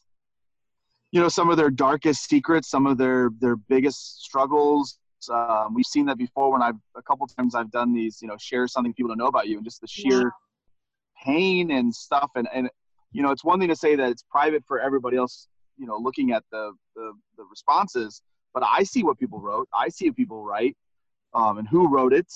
you 1.11 1.21
know 1.21 1.29
some 1.29 1.49
of 1.49 1.57
their 1.57 1.69
darkest 1.69 2.29
secrets 2.29 2.69
some 2.69 2.87
of 2.87 2.97
their 2.97 3.29
their 3.39 3.55
biggest 3.55 4.23
struggles 4.23 4.99
um, 5.29 5.73
we've 5.73 5.85
seen 5.85 6.05
that 6.05 6.17
before 6.17 6.51
when 6.51 6.61
i've 6.61 6.75
a 6.95 7.01
couple 7.01 7.25
times 7.27 7.55
i've 7.55 7.71
done 7.71 7.93
these 7.93 8.21
you 8.21 8.27
know 8.27 8.35
share 8.39 8.67
something 8.67 8.93
people 8.93 9.09
don't 9.09 9.17
know 9.17 9.27
about 9.27 9.47
you 9.47 9.57
and 9.57 9.65
just 9.65 9.81
the 9.81 9.87
sheer 9.87 10.21
yeah. 10.21 10.29
pain 11.25 11.71
and 11.71 11.93
stuff. 11.93 12.31
And 12.35 12.47
and 12.53 12.69
you 13.11 13.23
know 13.23 13.31
it's 13.31 13.43
one 13.43 13.59
thing 13.59 13.69
to 13.69 13.75
say 13.75 13.95
that 13.95 14.09
it's 14.09 14.23
private 14.29 14.63
for 14.67 14.79
everybody 14.79 15.17
else 15.17 15.47
you 15.77 15.87
know 15.87 15.97
looking 15.97 16.31
at 16.31 16.43
the 16.51 16.73
the, 16.95 17.13
the 17.37 17.43
responses 17.49 18.21
but 18.53 18.63
i 18.65 18.83
see 18.83 19.03
what 19.03 19.17
people 19.19 19.39
wrote. 19.39 19.67
I 19.73 19.89
see 19.89 20.07
what 20.09 20.15
people 20.15 20.43
write 20.43 20.75
um, 21.33 21.57
and 21.57 21.67
who 21.67 21.87
wrote 21.93 22.13
it. 22.13 22.31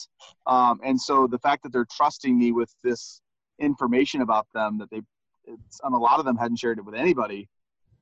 Um, 0.46 0.80
and 0.84 1.00
so 1.00 1.26
the 1.26 1.40
fact 1.40 1.64
that 1.64 1.72
they're 1.72 1.88
trusting 1.90 2.38
me 2.38 2.52
with 2.52 2.72
this 2.84 3.22
information 3.60 4.22
about 4.22 4.48
them 4.54 4.78
that 4.80 4.90
they 4.90 5.02
on 5.84 5.94
a 5.94 5.98
lot 5.98 6.20
of 6.20 6.26
them 6.26 6.38
hadn't 6.38 6.58
shared 6.58 6.78
it 6.78 6.86
with 6.86 6.96
anybody 6.96 7.48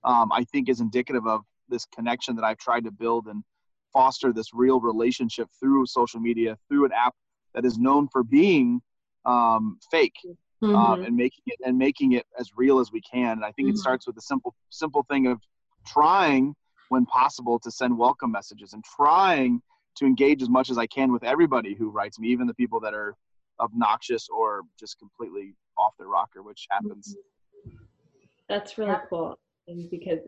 um, 0.03 0.31
i 0.31 0.43
think 0.45 0.69
is 0.69 0.79
indicative 0.79 1.27
of 1.27 1.41
this 1.67 1.85
connection 1.93 2.35
that 2.35 2.43
i've 2.43 2.57
tried 2.57 2.83
to 2.83 2.91
build 2.91 3.27
and 3.27 3.43
foster 3.91 4.31
this 4.33 4.53
real 4.53 4.79
relationship 4.79 5.49
through 5.59 5.85
social 5.85 6.19
media 6.19 6.57
through 6.67 6.85
an 6.85 6.91
app 6.91 7.15
that 7.53 7.65
is 7.65 7.77
known 7.77 8.07
for 8.07 8.23
being 8.23 8.81
um, 9.25 9.79
fake 9.91 10.15
Mm-hmm. 10.61 10.75
um, 10.75 11.03
and 11.03 11.15
making 11.15 11.43
it 11.47 11.57
and 11.65 11.77
making 11.77 12.11
it 12.11 12.25
as 12.37 12.51
real 12.57 12.79
as 12.79 12.91
we 12.91 12.99
can. 13.01 13.31
And 13.37 13.45
I 13.45 13.51
think 13.53 13.67
Mhm. 13.67 13.71
it 13.71 13.77
starts 13.77 14.05
with 14.05 14.15
the 14.15 14.21
simple 14.21 14.53
simple 14.69 15.03
thing 15.03 15.27
of 15.27 15.41
trying 15.87 16.53
when 16.89 17.05
possible 17.05 17.57
to 17.59 17.71
send 17.71 17.97
welcome 17.97 18.31
messages 18.31 18.73
and 18.73 18.83
trying 18.83 19.61
to 19.95 20.05
engage 20.05 20.41
as 20.41 20.49
much 20.49 20.69
as 20.69 20.77
I 20.77 20.85
can 20.85 21.13
with 21.13 21.23
everybody 21.23 21.75
who 21.75 21.89
writes 21.89 22.19
me, 22.19 22.27
even 22.27 22.45
the 22.45 22.53
people 22.53 22.79
that 22.81 22.93
are 22.93 23.15
obnoxious 23.59 24.27
or 24.29 24.63
just 24.77 24.99
completely 24.99 25.55
off 25.77 25.93
their 25.97 26.07
rocker, 26.07 26.43
which 26.43 26.67
happens. 26.69 27.15
That's 28.49 28.77
really 28.77 28.95
cool 29.09 29.39
and 29.67 29.89
because 29.89 30.19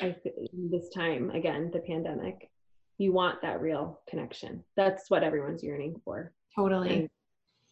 I 0.00 0.14
this 0.70 0.88
time 0.90 1.30
again 1.30 1.70
the 1.72 1.80
pandemic, 1.80 2.48
you 2.98 3.12
want 3.12 3.42
that 3.42 3.60
real 3.60 4.00
connection. 4.08 4.64
That's 4.76 5.10
what 5.10 5.22
everyone's 5.22 5.62
yearning 5.62 6.00
for. 6.04 6.32
Totally. 6.56 6.94
And 6.94 7.10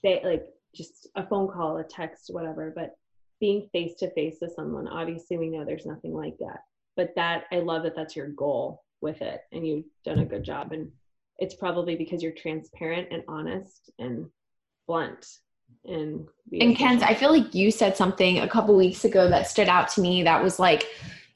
they 0.03 0.21
like 0.25 0.45
just 0.75 1.09
a 1.17 1.27
phone 1.27 1.49
call, 1.49 1.79
a 1.79 1.85
text, 1.85 2.31
whatever. 2.31 2.73
But 2.75 2.97
being 3.41 3.69
face 3.73 3.95
to 3.99 4.11
face 4.15 4.39
with 4.41 4.53
someone, 4.55 4.89
obviously 4.89 5.37
we 5.37 5.49
know 5.49 5.65
there's 5.65 5.87
nothing 5.87 6.15
like 6.15 6.37
that. 6.39 6.61
But 6.97 7.15
that 7.17 7.45
I 7.53 7.61
love 7.61 7.85
that 7.85 7.97
that's 7.97 8.17
your 8.17 8.29
goal 8.29 8.83
with 9.01 9.23
it, 9.23 9.41
and 9.51 9.67
you've 9.67 9.85
done 10.05 10.21
a 10.21 10.25
good 10.25 10.45
job. 10.45 10.73
And 10.73 10.91
it's 11.39 11.55
probably 11.55 11.97
because 11.97 12.23
you're 12.23 12.33
transparent 12.33 13.09
and 13.11 13.23
honest 13.29 13.91
and 13.99 14.27
blunt. 14.87 15.27
And 15.85 16.29
And 16.53 16.77
Ken's. 16.77 17.03
I 17.03 17.15
feel 17.15 17.37
like 17.37 17.55
you 17.55 17.71
said 17.71 17.97
something 17.97 18.39
a 18.39 18.49
couple 18.49 18.77
weeks 18.77 19.05
ago 19.05 19.29
that 19.29 19.49
stood 19.49 19.69
out 19.69 19.89
to 19.91 20.01
me 20.01 20.23
that 20.23 20.43
was 20.43 20.59
like, 20.59 20.87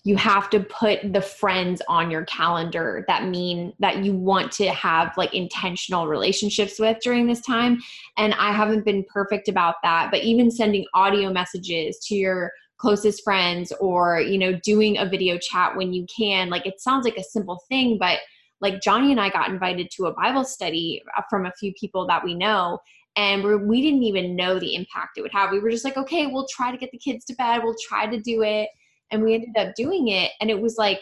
you 0.07 0.15
have 0.15 0.49
to 0.49 0.61
put 0.61 1.13
the 1.13 1.21
friends 1.21 1.83
on 1.89 2.13
your 2.13 2.25
calendar 2.27 3.05
that 3.09 3.27
mean 3.27 3.73
that 3.81 4.05
you 4.05 4.15
want 4.15 4.53
to 4.53 4.71
have 4.71 5.13
like 5.17 5.35
intentional 5.35 6.07
relationships 6.07 6.79
with 6.79 6.97
during 7.03 7.27
this 7.27 7.41
time. 7.41 7.83
And 8.17 8.33
I 8.35 8.53
haven't 8.53 8.85
been 8.85 9.05
perfect 9.13 9.49
about 9.49 9.75
that, 9.83 10.13
but 10.13 10.23
even 10.23 10.49
sending 10.49 10.87
audio 10.95 11.33
messages 11.33 11.99
to 12.07 12.15
your 12.15 12.53
closest 12.79 13.25
friends 13.25 13.73
or, 13.81 14.21
you 14.21 14.39
know, 14.39 14.53
doing 14.63 14.97
a 14.97 15.09
video 15.09 15.39
chat 15.39 15.77
when 15.77 15.93
you 15.93 16.07
can, 16.17 16.51
like 16.51 16.67
it 16.67 16.81
sounds 16.81 17.05
like 17.05 17.17
a 17.17 17.25
simple 17.25 17.61
thing, 17.69 17.99
but 17.99 18.21
like 18.61 18.81
Johnny 18.81 19.11
and 19.11 19.21
I 19.21 19.29
got 19.29 19.51
invited 19.51 19.91
to 19.97 20.07
a 20.07 20.15
Bible 20.15 20.45
study 20.45 21.03
uh, 21.19 21.23
from 21.29 21.47
a 21.47 21.53
few 21.59 21.73
people 21.73 22.07
that 22.07 22.23
we 22.23 22.33
know 22.33 22.79
and 23.17 23.43
we're, 23.43 23.59
we 23.59 23.83
didn't 23.83 24.05
even 24.05 24.37
know 24.37 24.61
the 24.61 24.77
impact 24.77 25.19
it 25.19 25.23
would 25.23 25.33
have. 25.33 25.51
We 25.51 25.59
were 25.59 25.71
just 25.71 25.85
like, 25.85 25.97
okay, 25.97 26.29
we'll 26.29 26.47
try 26.49 26.71
to 26.71 26.79
get 26.79 26.93
the 26.93 26.99
kids 26.99 27.25
to 27.25 27.35
bed. 27.35 27.65
We'll 27.65 27.75
try 27.89 28.07
to 28.07 28.21
do 28.21 28.45
it. 28.45 28.69
And 29.11 29.23
we 29.23 29.35
ended 29.35 29.57
up 29.57 29.75
doing 29.75 30.09
it. 30.09 30.33
And 30.41 30.51
it 30.51 30.61
was 30.61 30.77
like, 30.77 31.01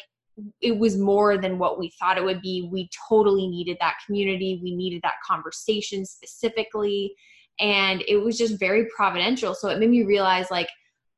it 0.61 0.77
was 0.79 0.99
more 0.99 1.39
than 1.39 1.59
what 1.59 1.79
we 1.79 1.93
thought 1.99 2.19
it 2.19 2.25
would 2.25 2.43
be. 2.43 2.69
We 2.71 2.89
totally 3.09 3.47
needed 3.47 3.77
that 3.81 3.97
community. 4.05 4.61
We 4.63 4.75
needed 4.75 5.01
that 5.05 5.15
conversation 5.27 6.05
specifically. 6.05 7.15
And 7.61 8.03
it 8.09 8.17
was 8.17 8.37
just 8.37 8.59
very 8.59 8.89
providential. 8.97 9.55
So 9.55 9.69
it 9.69 9.79
made 9.79 9.91
me 9.91 10.03
realize, 10.03 10.51
like, 10.51 10.69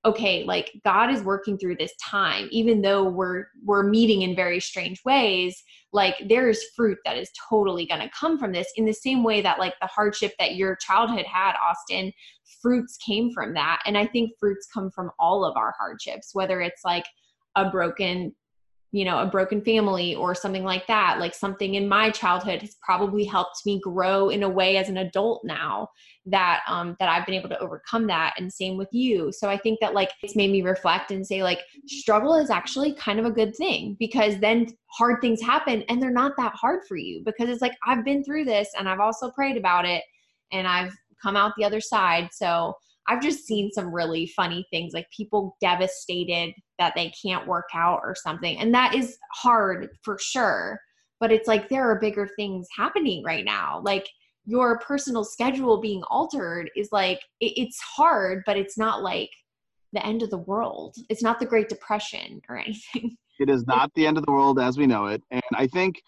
okay, 0.07 0.45
like 0.45 0.73
God 0.85 1.11
is 1.11 1.23
working 1.23 1.59
through 1.59 1.77
this 1.77 1.93
time, 1.97 2.49
even 2.51 2.81
though 2.81 3.05
we're 3.05 3.47
we're 3.65 3.83
meeting 3.83 4.23
in 4.23 4.35
very 4.35 4.61
strange 4.61 5.03
ways 5.05 5.63
like 5.93 6.17
there's 6.29 6.63
fruit 6.77 6.99
that 7.05 7.17
is 7.17 7.31
totally 7.49 7.87
going 7.87 8.01
to 8.01 8.11
come 8.11 8.39
from 8.39 8.53
this. 8.53 8.69
In 8.77 8.85
the 8.85 8.93
same 8.93 9.25
way 9.25 9.41
that 9.41 9.59
like 9.59 9.75
the 9.81 9.87
hardship 9.87 10.35
that 10.39 10.55
your 10.55 10.77
childhood 10.77 11.25
had 11.27 11.55
austin 11.57 12.13
fruits 12.61 12.97
came 12.99 13.33
from 13.33 13.55
that. 13.55 13.81
And 13.87 13.97
i 13.97 14.07
think 14.07 14.33
fruits 14.39 14.69
come 14.73 14.91
from 14.91 15.11
all 15.19 15.45
of 15.45 15.57
our 15.57 15.75
hardships 15.79 16.31
whether 16.35 16.61
it's 16.61 16.83
like 16.85 17.07
a 17.57 17.71
broken 17.71 18.35
you 18.97 19.05
know 19.05 19.19
a 19.19 19.27
broken 19.27 19.61
family 19.61 20.15
or 20.15 20.35
something 20.35 20.65
like 20.65 20.87
that 20.87 21.19
like 21.21 21.35
something 21.35 21.75
in 21.75 21.87
my 21.87 22.09
childhood 22.09 22.63
has 22.63 22.77
probably 22.83 23.25
helped 23.25 23.61
me 23.67 23.79
grow 23.81 24.31
in 24.31 24.43
a 24.43 24.49
way 24.49 24.79
as 24.79 24.89
an 24.89 24.97
adult 24.97 25.43
now 25.45 25.87
that 26.25 26.63
um 26.67 26.97
that 26.99 27.09
i've 27.09 27.27
been 27.27 27.35
able 27.35 27.49
to 27.49 27.59
overcome 27.59 28.07
that 28.07 28.35
and 28.39 28.51
same 28.51 28.79
with 28.79 28.89
you. 28.93 29.31
So 29.33 29.51
i 29.51 29.59
think 29.59 29.81
that 29.81 29.93
like 29.93 30.11
it's 30.23 30.35
made 30.35 30.51
me 30.51 30.63
reflect 30.63 31.11
and 31.11 31.27
say 31.27 31.43
like 31.43 31.61
struggle 31.87 32.37
is 32.37 32.49
actually 32.49 32.95
kind 32.95 33.21
of 33.21 33.27
a 33.27 33.31
good 33.31 33.55
thing 33.55 33.97
because 33.99 34.39
then 34.39 34.67
hard 34.87 35.21
things 35.21 35.43
happen 35.43 35.83
and 35.89 36.01
they're 36.01 36.11
not 36.11 36.33
that 36.39 36.55
hard 36.55 36.81
for 36.89 36.97
you 36.97 37.23
because 37.27 37.51
it's 37.51 37.63
like 37.63 37.77
i've 37.87 38.05
been 38.05 38.25
through 38.25 38.47
this 38.47 38.71
and 38.79 38.89
i've 38.89 39.01
also 39.01 39.31
prayed 39.31 39.59
about 39.59 39.85
it 39.85 40.03
and 40.53 40.67
i've 40.67 40.95
come 41.21 41.37
out 41.37 41.53
the 41.57 41.65
other 41.65 41.81
side. 41.81 42.29
So 42.33 42.75
I've 43.09 43.23
just 43.23 43.47
seen 43.47 43.71
some 43.71 43.95
really 43.95 44.27
funny 44.27 44.67
things 44.71 44.93
like 44.93 45.07
people 45.17 45.57
devastated 45.61 46.55
that 46.79 46.95
they 46.97 47.13
can't 47.23 47.47
work 47.47 47.69
out 47.75 48.01
or 48.03 48.15
something. 48.15 48.59
And 48.59 48.75
that 48.75 48.95
is 48.95 49.17
hard 49.35 49.89
for 50.03 50.19
sure. 50.21 50.79
But 51.21 51.33
it's 51.33 51.49
like 51.49 51.69
there 51.69 51.91
are 51.91 51.99
bigger 51.99 52.29
things 52.37 52.67
happening 52.77 53.23
right 53.25 53.45
now. 53.45 53.81
Like 53.85 54.09
your 54.45 54.79
personal 54.81 55.25
schedule 55.25 55.81
being 55.81 56.03
altered 56.11 56.71
is 56.77 56.89
like 56.93 57.21
it, 57.41 57.53
it's 57.57 57.81
hard, 57.81 58.43
but 58.47 58.57
it's 58.57 58.77
not 58.77 59.03
like 59.03 59.31
the 59.93 60.05
end 60.05 60.23
of 60.23 60.31
the 60.31 60.39
world. 60.39 60.97
It's 61.09 61.23
not 61.23 61.41
the 61.41 61.47
Great 61.47 61.69
Depression 61.69 62.41
or 62.49 62.57
anything. 62.59 63.17
It 63.39 63.51
is 63.51 63.67
not 63.67 63.93
the 63.93 64.07
end 64.07 64.17
of 64.17 64.25
the 64.25 64.33
world 64.33 64.59
as 64.59 64.79
we 64.79 64.87
know 64.87 65.09
it. 65.09 65.23
And 65.31 65.43
I 65.53 65.67
think 65.67 66.01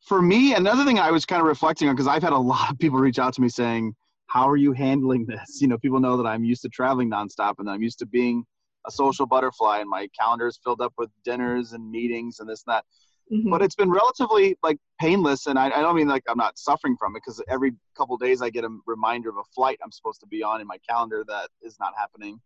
for 0.00 0.20
me, 0.20 0.54
another 0.54 0.84
thing 0.84 0.98
I 0.98 1.12
was 1.12 1.24
kind 1.24 1.40
of 1.40 1.46
reflecting 1.46 1.88
on, 1.88 1.94
because 1.94 2.08
I've 2.08 2.22
had 2.24 2.32
a 2.32 2.36
lot 2.36 2.72
of 2.72 2.80
people 2.80 2.98
reach 2.98 3.20
out 3.20 3.32
to 3.34 3.40
me 3.40 3.48
saying, 3.48 3.94
How 4.28 4.48
are 4.48 4.56
you 4.56 4.72
handling 4.72 5.26
this? 5.26 5.58
You 5.60 5.68
know, 5.68 5.78
people 5.78 6.00
know 6.00 6.16
that 6.16 6.26
I'm 6.26 6.44
used 6.44 6.62
to 6.62 6.68
traveling 6.68 7.10
nonstop 7.10 7.54
and 7.58 7.68
I'm 7.68 7.82
used 7.82 7.98
to 7.98 8.06
being 8.06 8.44
a 8.86 8.90
social 8.90 9.26
butterfly 9.26 9.80
and 9.80 9.88
my 9.88 10.08
calendar 10.18 10.46
is 10.46 10.58
filled 10.62 10.80
up 10.80 10.92
with 10.96 11.10
dinners 11.24 11.72
and 11.72 11.90
meetings 11.90 12.38
and 12.38 12.48
this 12.48 12.62
and 12.66 12.74
that. 12.74 12.84
Mm-hmm. 13.32 13.50
But 13.50 13.62
it's 13.62 13.74
been 13.74 13.90
relatively 13.90 14.56
like 14.62 14.78
painless. 15.00 15.46
And 15.46 15.58
I, 15.58 15.66
I 15.66 15.80
don't 15.80 15.96
mean 15.96 16.08
like 16.08 16.22
I'm 16.28 16.38
not 16.38 16.58
suffering 16.58 16.96
from 16.98 17.16
it 17.16 17.22
because 17.24 17.42
every 17.48 17.72
couple 17.96 18.16
days 18.16 18.40
I 18.40 18.50
get 18.50 18.64
a 18.64 18.70
reminder 18.86 19.28
of 19.28 19.36
a 19.36 19.44
flight 19.54 19.78
I'm 19.82 19.92
supposed 19.92 20.20
to 20.20 20.26
be 20.26 20.42
on 20.42 20.60
in 20.60 20.66
my 20.66 20.78
calendar 20.88 21.24
that 21.28 21.48
is 21.62 21.76
not 21.80 21.92
happening. 21.98 22.40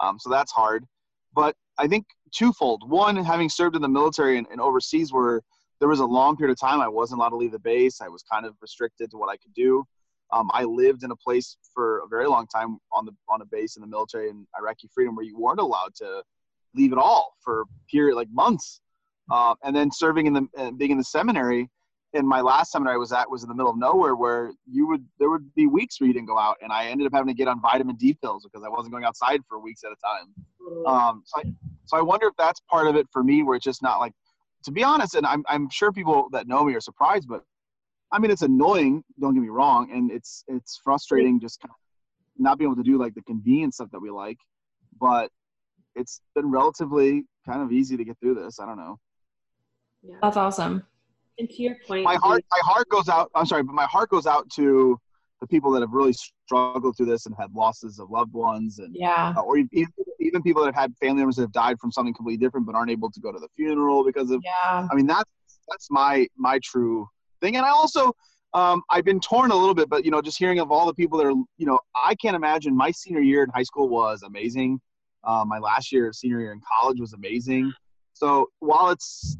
Um, 0.00 0.18
so 0.18 0.30
that's 0.30 0.50
hard. 0.50 0.84
But 1.34 1.54
I 1.78 1.86
think 1.86 2.06
twofold. 2.34 2.88
One, 2.88 3.16
having 3.16 3.48
served 3.48 3.76
in 3.76 3.82
the 3.82 3.88
military 3.88 4.38
and, 4.38 4.46
and 4.50 4.60
overseas, 4.60 5.12
where 5.12 5.40
there 5.80 5.88
was 5.88 6.00
a 6.00 6.06
long 6.06 6.36
period 6.36 6.52
of 6.52 6.60
time 6.60 6.80
I 6.80 6.88
wasn't 6.88 7.20
allowed 7.20 7.30
to 7.30 7.36
leave 7.36 7.52
the 7.52 7.58
base. 7.58 8.00
I 8.00 8.08
was 8.08 8.22
kind 8.22 8.46
of 8.46 8.54
restricted 8.60 9.10
to 9.10 9.16
what 9.16 9.28
I 9.28 9.36
could 9.36 9.54
do. 9.54 9.84
Um, 10.32 10.50
I 10.52 10.64
lived 10.64 11.04
in 11.04 11.10
a 11.10 11.16
place 11.16 11.56
for 11.72 11.98
a 11.98 12.08
very 12.08 12.26
long 12.26 12.46
time 12.46 12.78
on 12.92 13.04
the 13.04 13.12
on 13.28 13.40
a 13.42 13.46
base 13.46 13.76
in 13.76 13.82
the 13.82 13.86
military 13.86 14.30
in 14.30 14.46
Iraqi 14.58 14.88
freedom 14.92 15.14
where 15.14 15.24
you 15.24 15.38
weren't 15.38 15.60
allowed 15.60 15.94
to 15.96 16.22
leave 16.74 16.92
at 16.92 16.98
all 16.98 17.34
for 17.40 17.64
period 17.90 18.16
like 18.16 18.28
months. 18.32 18.80
Uh, 19.30 19.54
and 19.64 19.74
then 19.74 19.90
serving 19.90 20.26
in 20.26 20.32
the 20.34 20.46
uh, 20.58 20.70
being 20.72 20.90
in 20.90 20.98
the 20.98 21.04
seminary. 21.04 21.70
And 22.12 22.28
my 22.28 22.40
last 22.40 22.70
seminary 22.70 22.94
I 22.94 22.98
was 22.98 23.10
at 23.12 23.28
was 23.28 23.42
in 23.42 23.48
the 23.48 23.54
middle 23.54 23.70
of 23.70 23.78
nowhere 23.78 24.14
where 24.14 24.52
you 24.70 24.86
would 24.86 25.04
there 25.18 25.30
would 25.30 25.52
be 25.54 25.66
weeks 25.66 26.00
where 26.00 26.06
you 26.06 26.12
didn't 26.12 26.28
go 26.28 26.38
out, 26.38 26.56
and 26.62 26.72
I 26.72 26.86
ended 26.86 27.06
up 27.06 27.12
having 27.12 27.28
to 27.28 27.34
get 27.34 27.48
on 27.48 27.60
vitamin 27.60 27.96
D 27.96 28.14
pills 28.22 28.44
because 28.44 28.64
I 28.64 28.68
wasn't 28.68 28.92
going 28.92 29.04
outside 29.04 29.40
for 29.48 29.58
weeks 29.58 29.82
at 29.82 29.92
a 29.92 29.96
time. 29.96 30.86
Um, 30.86 31.22
so 31.24 31.40
I 31.40 31.52
so 31.86 31.96
I 31.96 32.02
wonder 32.02 32.26
if 32.26 32.34
that's 32.36 32.60
part 32.70 32.86
of 32.86 32.96
it 32.96 33.06
for 33.12 33.24
me, 33.24 33.42
where 33.42 33.56
it's 33.56 33.64
just 33.64 33.82
not 33.82 33.98
like 33.98 34.12
to 34.64 34.70
be 34.70 34.84
honest, 34.84 35.14
and 35.14 35.26
I'm 35.26 35.42
I'm 35.48 35.68
sure 35.70 35.90
people 35.90 36.28
that 36.32 36.46
know 36.46 36.64
me 36.64 36.74
are 36.74 36.80
surprised, 36.80 37.26
but 37.28 37.42
I 38.14 38.18
mean 38.20 38.30
it's 38.30 38.42
annoying. 38.42 39.02
Don't 39.20 39.34
get 39.34 39.42
me 39.42 39.48
wrong, 39.48 39.90
and 39.92 40.10
it's 40.10 40.44
it's 40.46 40.80
frustrating 40.84 41.40
just 41.40 41.60
kind 41.60 41.70
of 41.70 41.76
not 42.38 42.58
being 42.58 42.70
able 42.70 42.76
to 42.76 42.88
do 42.88 42.96
like 42.96 43.14
the 43.14 43.22
convenient 43.22 43.74
stuff 43.74 43.88
that 43.92 44.00
we 44.00 44.10
like, 44.10 44.38
but 45.00 45.30
it's 45.96 46.20
been 46.34 46.48
relatively 46.50 47.24
kind 47.44 47.60
of 47.60 47.72
easy 47.72 47.96
to 47.96 48.04
get 48.04 48.16
through 48.20 48.36
this. 48.36 48.60
I 48.60 48.66
don't 48.66 48.76
know. 48.76 48.98
Yeah. 50.02 50.16
That's 50.22 50.36
awesome. 50.36 50.84
And 51.38 51.48
to 51.50 51.62
your 51.62 51.76
point, 51.86 52.04
My 52.04 52.14
heart 52.14 52.44
my 52.52 52.60
heart 52.62 52.88
goes 52.88 53.08
out. 53.08 53.30
I'm 53.34 53.46
sorry, 53.46 53.64
but 53.64 53.74
my 53.74 53.86
heart 53.86 54.10
goes 54.10 54.26
out 54.26 54.48
to 54.50 54.98
the 55.40 55.46
people 55.48 55.72
that 55.72 55.80
have 55.80 55.90
really 55.90 56.12
struggled 56.12 56.96
through 56.96 57.06
this 57.06 57.26
and 57.26 57.34
had 57.36 57.52
losses 57.52 57.98
of 57.98 58.10
loved 58.10 58.32
ones 58.32 58.78
and 58.78 58.94
Yeah. 58.96 59.34
uh, 59.36 59.40
or 59.42 59.58
even, 59.58 59.86
even 60.20 60.42
people 60.42 60.62
that 60.62 60.72
have 60.74 60.80
had 60.82 60.94
family 60.98 61.16
members 61.22 61.36
that 61.36 61.42
have 61.42 61.52
died 61.52 61.80
from 61.80 61.90
something 61.90 62.14
completely 62.14 62.38
different 62.44 62.64
but 62.64 62.76
aren't 62.76 62.90
able 62.92 63.10
to 63.10 63.20
go 63.20 63.32
to 63.32 63.40
the 63.40 63.48
funeral 63.56 64.04
because 64.04 64.30
of 64.30 64.40
Yeah. 64.44 64.86
I 64.90 64.94
mean 64.94 65.06
that's 65.06 65.30
that's 65.68 65.90
my 65.90 66.28
my 66.36 66.60
true 66.62 67.08
thing 67.44 67.56
and 67.56 67.66
I 67.66 67.70
also 67.70 68.12
um, 68.54 68.82
I've 68.88 69.04
been 69.04 69.20
torn 69.20 69.50
a 69.50 69.56
little 69.56 69.74
bit 69.74 69.88
but 69.88 70.04
you 70.04 70.10
know 70.10 70.22
just 70.22 70.38
hearing 70.38 70.58
of 70.60 70.70
all 70.72 70.86
the 70.86 70.94
people 70.94 71.18
that 71.18 71.26
are 71.26 71.32
you 71.58 71.66
know 71.66 71.78
I 71.94 72.14
can't 72.14 72.36
imagine 72.36 72.74
my 72.76 72.90
senior 72.90 73.20
year 73.20 73.42
in 73.44 73.50
high 73.50 73.62
school 73.62 73.88
was 73.88 74.22
amazing 74.22 74.80
uh, 75.24 75.44
my 75.46 75.58
last 75.58 75.92
year 75.92 76.12
senior 76.12 76.40
year 76.40 76.52
in 76.52 76.60
college 76.78 76.98
was 77.00 77.12
amazing 77.12 77.72
so 78.14 78.48
while 78.60 78.90
it's 78.90 79.36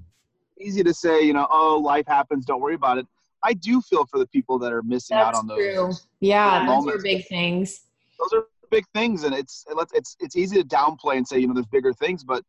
easy 0.60 0.82
to 0.84 0.92
say 0.94 1.22
you 1.22 1.32
know 1.32 1.46
oh 1.50 1.78
life 1.78 2.06
happens 2.06 2.44
don't 2.44 2.60
worry 2.60 2.74
about 2.74 2.98
it 2.98 3.06
I 3.42 3.52
do 3.52 3.80
feel 3.82 4.06
for 4.06 4.18
the 4.18 4.26
people 4.28 4.58
that 4.60 4.72
are 4.72 4.82
missing 4.82 5.18
out 5.18 5.34
on 5.34 5.46
those 5.46 5.58
true. 5.58 5.92
Yeah, 6.20 6.62
Yeah. 6.64 6.66
those 6.66 6.86
are 6.94 6.98
big 7.02 7.26
things. 7.26 7.82
those 8.18 8.32
are 8.32 8.44
big 8.70 8.84
things 8.94 9.24
and 9.24 9.34
it's 9.34 9.64
it's 9.68 9.92
it's 9.94 10.16
it's 10.20 10.36
easy 10.36 10.56
to 10.62 10.66
downplay 10.66 11.16
and 11.16 11.26
say 11.26 11.38
you 11.38 11.46
know 11.46 11.54
there's 11.54 11.66
bigger 11.66 11.92
things 11.92 12.24
but 12.24 12.42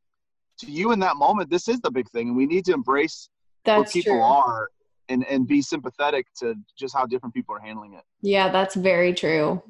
to 0.58 0.72
you 0.72 0.92
in 0.92 1.00
that 1.00 1.18
moment 1.18 1.50
this 1.50 1.68
is 1.68 1.80
the 1.82 1.92
big 1.92 2.10
thing 2.10 2.30
and 2.30 2.38
we 2.38 2.46
need 2.46 2.66
to 2.66 2.74
embrace 2.74 3.30
where 3.66 3.78
That's 3.78 3.92
people 3.94 4.14
true. 4.14 4.22
are 4.22 4.70
and 5.10 5.26
and 5.28 5.48
be 5.48 5.62
sympathetic 5.62 6.28
to 6.40 6.56
just 6.78 6.96
how 6.96 7.06
different 7.06 7.34
people 7.34 7.56
are 7.56 7.60
handling 7.60 7.94
it 7.94 8.04
Yeah, 8.22 8.50
that's 8.52 8.76
very 8.76 9.14
true. 9.14 9.62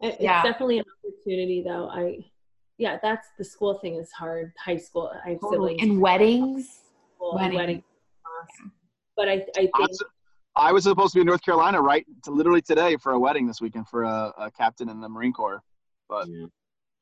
It's 0.00 0.20
Yeah. 0.20 0.42
definitely 0.42 0.78
an 0.78 0.84
opportunity, 1.04 1.62
though. 1.62 1.88
I, 1.90 2.24
yeah, 2.78 2.98
that's 3.02 3.28
the 3.36 3.44
school 3.44 3.78
thing 3.80 3.96
is 3.96 4.10
hard. 4.12 4.52
High 4.58 4.78
school, 4.78 5.12
I 5.24 5.30
have 5.30 5.40
Totally. 5.40 5.72
siblings. 5.78 5.82
And 5.82 6.00
weddings. 6.00 6.80
school, 7.16 7.34
wedding. 7.34 7.56
wedding. 7.58 7.84
But 9.16 9.28
I, 9.28 9.32
I 9.32 9.36
think 9.52 9.70
Odds- 9.74 10.02
I 10.56 10.72
was 10.72 10.84
supposed 10.84 11.12
to 11.12 11.18
be 11.18 11.20
in 11.20 11.26
North 11.26 11.44
Carolina 11.44 11.80
right 11.82 12.06
to 12.24 12.30
literally 12.30 12.62
today 12.62 12.96
for 12.96 13.12
a 13.12 13.18
wedding 13.18 13.46
this 13.46 13.60
weekend 13.60 13.86
for 13.88 14.04
a, 14.04 14.32
a 14.38 14.50
captain 14.50 14.88
in 14.88 15.00
the 15.00 15.08
Marine 15.08 15.32
Corps. 15.34 15.62
But 16.08 16.26
yeah, 16.28 16.46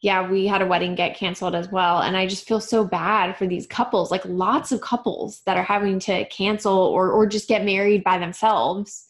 we 0.02 0.46
had 0.46 0.62
a 0.62 0.66
wedding 0.66 0.94
get 0.94 1.16
canceled 1.16 1.54
as 1.54 1.70
well. 1.70 2.00
And 2.00 2.16
I 2.16 2.26
just 2.26 2.46
feel 2.46 2.60
so 2.60 2.84
bad 2.84 3.36
for 3.36 3.46
these 3.46 3.66
couples, 3.66 4.10
like 4.10 4.24
lots 4.24 4.70
of 4.70 4.80
couples 4.80 5.42
that 5.44 5.56
are 5.56 5.62
having 5.62 5.98
to 6.00 6.24
cancel 6.26 6.76
or, 6.76 7.10
or 7.10 7.26
just 7.26 7.48
get 7.48 7.64
married 7.64 8.04
by 8.04 8.18
themselves, 8.18 9.06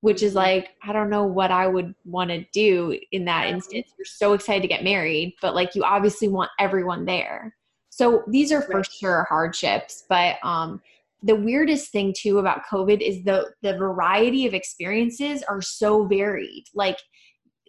which 0.00 0.22
is 0.22 0.34
like, 0.34 0.70
I 0.82 0.92
don't 0.92 1.10
know 1.10 1.24
what 1.24 1.50
I 1.50 1.66
would 1.66 1.94
want 2.04 2.30
to 2.30 2.44
do 2.52 2.98
in 3.12 3.26
that 3.26 3.48
instance. 3.48 3.92
You're 3.98 4.06
so 4.06 4.32
excited 4.32 4.62
to 4.62 4.68
get 4.68 4.82
married, 4.82 5.34
but 5.42 5.54
like 5.54 5.74
you 5.74 5.84
obviously 5.84 6.28
want 6.28 6.50
everyone 6.58 7.04
there. 7.04 7.54
So 7.90 8.22
these 8.26 8.50
are 8.50 8.62
for 8.62 8.82
sure 8.82 9.26
hardships. 9.28 10.04
But 10.08 10.36
um, 10.42 10.80
the 11.22 11.36
weirdest 11.36 11.92
thing 11.92 12.14
too 12.16 12.38
about 12.38 12.64
COVID 12.64 13.00
is 13.00 13.22
the 13.24 13.52
the 13.60 13.76
variety 13.76 14.46
of 14.46 14.54
experiences 14.54 15.42
are 15.42 15.60
so 15.60 16.06
varied. 16.06 16.64
Like 16.74 16.98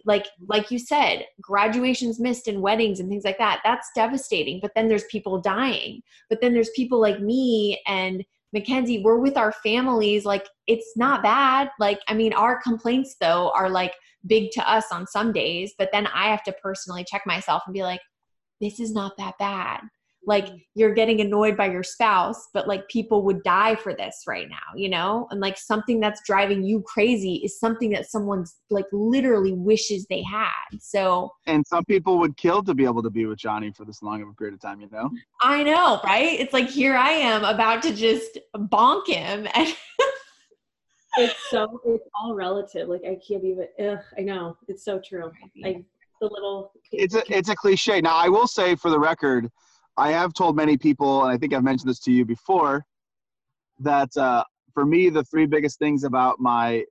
like 0.04 0.26
like 0.48 0.70
you 0.70 0.78
said 0.78 1.24
graduations 1.40 2.20
missed 2.20 2.48
and 2.48 2.60
weddings 2.60 3.00
and 3.00 3.08
things 3.08 3.24
like 3.24 3.38
that 3.38 3.60
that's 3.64 3.90
devastating 3.94 4.58
but 4.60 4.72
then 4.74 4.88
there's 4.88 5.04
people 5.10 5.40
dying. 5.40 6.02
But 6.28 6.40
then 6.40 6.52
there's 6.52 6.70
people 6.70 7.00
like 7.00 7.20
me 7.20 7.80
and 7.86 8.24
mackenzie 8.52 9.02
we're 9.02 9.18
with 9.18 9.36
our 9.36 9.52
families 9.52 10.24
like 10.24 10.46
it's 10.66 10.92
not 10.96 11.22
bad. 11.22 11.70
Like 11.78 12.00
i 12.08 12.14
mean 12.14 12.32
our 12.32 12.60
complaints 12.60 13.16
though 13.20 13.50
are 13.54 13.70
like 13.70 13.94
big 14.26 14.50
to 14.52 14.70
us 14.70 14.86
on 14.92 15.06
some 15.06 15.32
days 15.32 15.74
but 15.78 15.88
then 15.92 16.06
i 16.08 16.28
have 16.28 16.42
to 16.44 16.52
personally 16.62 17.04
check 17.04 17.22
myself 17.26 17.62
and 17.66 17.74
be 17.74 17.82
like 17.82 18.00
this 18.60 18.78
is 18.78 18.92
not 18.92 19.16
that 19.18 19.36
bad 19.38 19.80
like 20.24 20.48
you're 20.74 20.94
getting 20.94 21.20
annoyed 21.20 21.56
by 21.56 21.68
your 21.68 21.82
spouse 21.82 22.48
but 22.54 22.68
like 22.68 22.86
people 22.88 23.22
would 23.22 23.42
die 23.42 23.74
for 23.74 23.94
this 23.94 24.22
right 24.26 24.48
now 24.48 24.56
you 24.76 24.88
know 24.88 25.26
and 25.30 25.40
like 25.40 25.58
something 25.58 25.98
that's 26.00 26.20
driving 26.24 26.62
you 26.62 26.80
crazy 26.82 27.36
is 27.44 27.58
something 27.58 27.90
that 27.90 28.08
someone's 28.08 28.56
like 28.70 28.86
literally 28.92 29.52
wishes 29.52 30.06
they 30.08 30.22
had 30.22 30.48
so 30.80 31.30
and 31.46 31.66
some 31.66 31.84
people 31.84 32.18
would 32.18 32.36
kill 32.36 32.62
to 32.62 32.74
be 32.74 32.84
able 32.84 33.02
to 33.02 33.10
be 33.10 33.26
with 33.26 33.38
Johnny 33.38 33.72
for 33.72 33.84
this 33.84 34.02
long 34.02 34.22
of 34.22 34.28
a 34.28 34.32
period 34.34 34.54
of 34.54 34.60
time. 34.60 34.80
You 34.80 34.88
know. 34.92 35.10
i 35.40 35.62
know 35.62 36.00
right 36.04 36.38
it's 36.40 36.52
like 36.52 36.68
here 36.68 36.96
i 36.96 37.10
am 37.10 37.44
about 37.44 37.82
to 37.82 37.94
just 37.94 38.38
bonk 38.56 39.06
him 39.06 39.46
and 39.54 39.74
It's 41.18 41.34
so 41.50 41.80
it's 41.84 42.08
all 42.14 42.34
relative. 42.34 42.88
Like 42.88 43.02
I 43.04 43.18
can't 43.26 43.44
even. 43.44 43.66
Ugh, 43.78 43.98
I 44.18 44.22
know 44.22 44.56
it's 44.68 44.84
so 44.84 44.98
true. 44.98 45.30
Like 45.62 45.84
the 46.20 46.28
little. 46.28 46.72
it's 46.90 47.14
a 47.14 47.22
it's 47.28 47.48
a 47.48 47.54
cliche. 47.54 48.00
Now 48.00 48.16
I 48.16 48.28
will 48.28 48.46
say 48.46 48.76
for 48.76 48.90
the 48.90 48.98
record, 48.98 49.50
I 49.96 50.10
have 50.12 50.32
told 50.32 50.56
many 50.56 50.76
people, 50.76 51.24
and 51.24 51.32
I 51.32 51.36
think 51.36 51.52
I've 51.52 51.64
mentioned 51.64 51.90
this 51.90 52.00
to 52.00 52.12
you 52.12 52.24
before, 52.24 52.84
that 53.80 54.16
uh, 54.16 54.44
for 54.72 54.86
me 54.86 55.10
the 55.10 55.24
three 55.24 55.46
biggest 55.46 55.78
things 55.78 56.04
about 56.04 56.40
my 56.40 56.84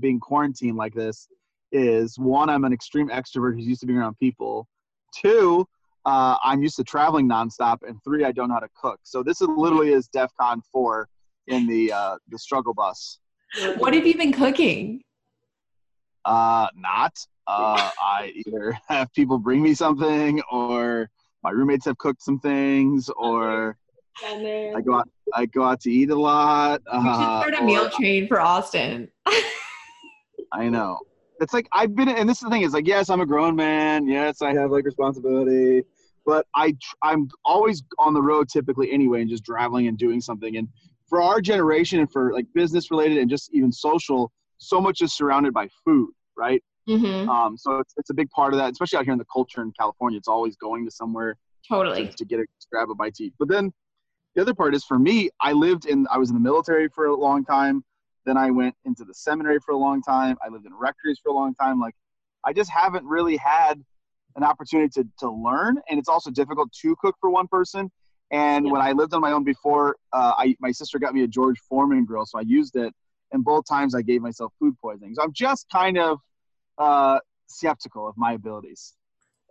being 0.00 0.18
quarantined 0.18 0.76
like 0.76 0.94
this 0.94 1.28
is 1.72 2.18
one, 2.18 2.48
I'm 2.48 2.64
an 2.64 2.72
extreme 2.72 3.08
extrovert 3.08 3.54
who's 3.54 3.66
used 3.66 3.80
to 3.80 3.86
being 3.86 3.98
around 3.98 4.18
people. 4.18 4.66
Two, 5.14 5.66
uh, 6.06 6.36
I'm 6.42 6.62
used 6.62 6.76
to 6.76 6.84
traveling 6.84 7.28
nonstop, 7.28 7.78
and 7.86 7.98
three, 8.04 8.24
I 8.24 8.32
don't 8.32 8.48
know 8.48 8.54
how 8.54 8.60
to 8.60 8.68
cook. 8.80 9.00
So 9.02 9.22
this 9.22 9.40
is 9.40 9.48
literally 9.48 9.92
is 9.92 10.08
DefCon 10.08 10.62
four 10.70 11.08
in 11.46 11.66
the 11.66 11.92
uh, 11.92 12.16
the 12.28 12.38
struggle 12.38 12.74
bus. 12.74 13.18
what 13.78 13.94
have 13.94 14.06
you 14.06 14.16
been 14.16 14.32
cooking 14.32 15.02
Uh, 16.24 16.68
not. 16.74 17.12
Uh, 17.46 17.90
I 18.00 18.32
either 18.46 18.78
have 18.88 19.12
people 19.12 19.38
bring 19.38 19.62
me 19.62 19.74
something, 19.74 20.40
or 20.50 21.10
my 21.44 21.50
roommates 21.50 21.84
have 21.84 21.98
cooked 21.98 22.22
some 22.22 22.40
things, 22.40 23.10
or 23.16 23.76
I 24.24 24.80
go 24.80 24.94
out. 24.94 25.08
I 25.34 25.46
go 25.46 25.62
out 25.64 25.80
to 25.82 25.90
eat 25.90 26.10
a 26.10 26.18
lot. 26.18 26.80
you 26.92 27.00
should 27.00 27.06
Uh, 27.08 27.40
start 27.40 27.54
a 27.60 27.64
meal 27.64 27.90
train 27.90 28.26
for 28.26 28.40
austin 28.40 29.08
I 30.52 30.68
know. 30.68 30.98
It's 31.40 31.52
like 31.52 31.68
I've 31.72 31.94
been, 31.94 32.08
and 32.08 32.28
this 32.28 32.38
is 32.38 32.42
the 32.44 32.50
thing 32.50 32.62
is 32.62 32.72
like, 32.72 32.86
yes, 32.86 33.10
I'm 33.10 33.20
a 33.20 33.26
grown 33.26 33.56
man. 33.56 34.06
Yes, 34.06 34.40
I 34.40 34.54
have 34.54 34.70
like 34.70 34.84
responsibility, 34.84 35.82
but 36.24 36.46
I 36.54 36.70
tr- 36.72 36.96
I'm 37.02 37.28
always 37.44 37.82
on 37.98 38.14
the 38.14 38.22
road 38.22 38.48
typically 38.48 38.90
anyway, 38.92 39.20
and 39.20 39.28
just 39.28 39.44
traveling 39.44 39.88
and 39.88 39.98
doing 39.98 40.20
something. 40.20 40.56
And 40.56 40.68
for 41.08 41.20
our 41.20 41.40
generation, 41.40 41.98
and 42.00 42.10
for 42.10 42.32
like 42.32 42.46
business 42.54 42.90
related 42.90 43.18
and 43.18 43.28
just 43.28 43.52
even 43.52 43.72
social, 43.72 44.32
so 44.58 44.80
much 44.80 45.02
is 45.02 45.12
surrounded 45.14 45.52
by 45.52 45.68
food, 45.84 46.10
right? 46.36 46.62
Mm-hmm. 46.88 47.28
Um, 47.28 47.56
so 47.56 47.78
it's, 47.78 47.94
it's 47.96 48.10
a 48.10 48.14
big 48.14 48.30
part 48.30 48.52
of 48.52 48.58
that, 48.58 48.72
especially 48.72 48.98
out 48.98 49.04
here 49.04 49.12
in 49.12 49.18
the 49.18 49.26
culture 49.32 49.62
in 49.62 49.72
California. 49.78 50.18
It's 50.18 50.28
always 50.28 50.56
going 50.56 50.84
to 50.84 50.90
somewhere 50.90 51.36
totally 51.68 52.06
to, 52.06 52.16
to 52.18 52.24
get 52.24 52.40
a 52.40 52.46
grab 52.70 52.90
a 52.90 52.94
bite 52.94 53.14
to 53.16 53.24
eat. 53.24 53.34
But 53.38 53.48
then 53.48 53.72
the 54.34 54.42
other 54.42 54.54
part 54.54 54.74
is 54.74 54.84
for 54.84 54.98
me, 54.98 55.30
I 55.40 55.52
lived 55.52 55.86
in 55.86 56.06
I 56.10 56.18
was 56.18 56.30
in 56.30 56.34
the 56.34 56.40
military 56.42 56.88
for 56.88 57.06
a 57.06 57.14
long 57.16 57.44
time. 57.44 57.84
Then 58.26 58.36
I 58.36 58.50
went 58.50 58.74
into 58.84 59.04
the 59.04 59.14
seminary 59.14 59.58
for 59.64 59.72
a 59.72 59.76
long 59.78 60.02
time. 60.02 60.36
I 60.44 60.48
lived 60.48 60.66
in 60.66 60.74
rectories 60.74 61.18
for 61.22 61.30
a 61.30 61.34
long 61.34 61.54
time. 61.54 61.80
Like 61.80 61.94
I 62.44 62.52
just 62.52 62.70
haven't 62.70 63.04
really 63.06 63.36
had 63.36 63.82
an 64.36 64.42
opportunity 64.42 64.88
to 65.00 65.08
to 65.20 65.30
learn, 65.30 65.78
and 65.88 65.98
it's 65.98 66.08
also 66.08 66.30
difficult 66.30 66.72
to 66.82 66.96
cook 67.00 67.16
for 67.20 67.30
one 67.30 67.46
person. 67.48 67.90
And 68.30 68.66
Yeah. 68.66 68.72
when 68.72 68.80
I 68.80 68.92
lived 68.92 69.14
on 69.14 69.20
my 69.20 69.32
own 69.32 69.44
before, 69.44 69.96
uh, 70.12 70.32
I 70.36 70.56
my 70.58 70.72
sister 70.72 70.98
got 70.98 71.14
me 71.14 71.22
a 71.22 71.28
George 71.28 71.58
Foreman 71.68 72.04
grill, 72.04 72.26
so 72.26 72.38
I 72.38 72.42
used 72.42 72.76
it. 72.76 72.92
And 73.32 73.44
both 73.44 73.64
times 73.68 73.94
I 73.94 74.02
gave 74.02 74.22
myself 74.22 74.52
food 74.58 74.74
poisoning. 74.80 75.14
So 75.14 75.22
I'm 75.22 75.32
just 75.32 75.68
kind 75.70 75.98
of 75.98 76.18
uh, 76.78 77.18
skeptical 77.46 78.08
of 78.08 78.16
my 78.16 78.32
abilities. 78.32 78.94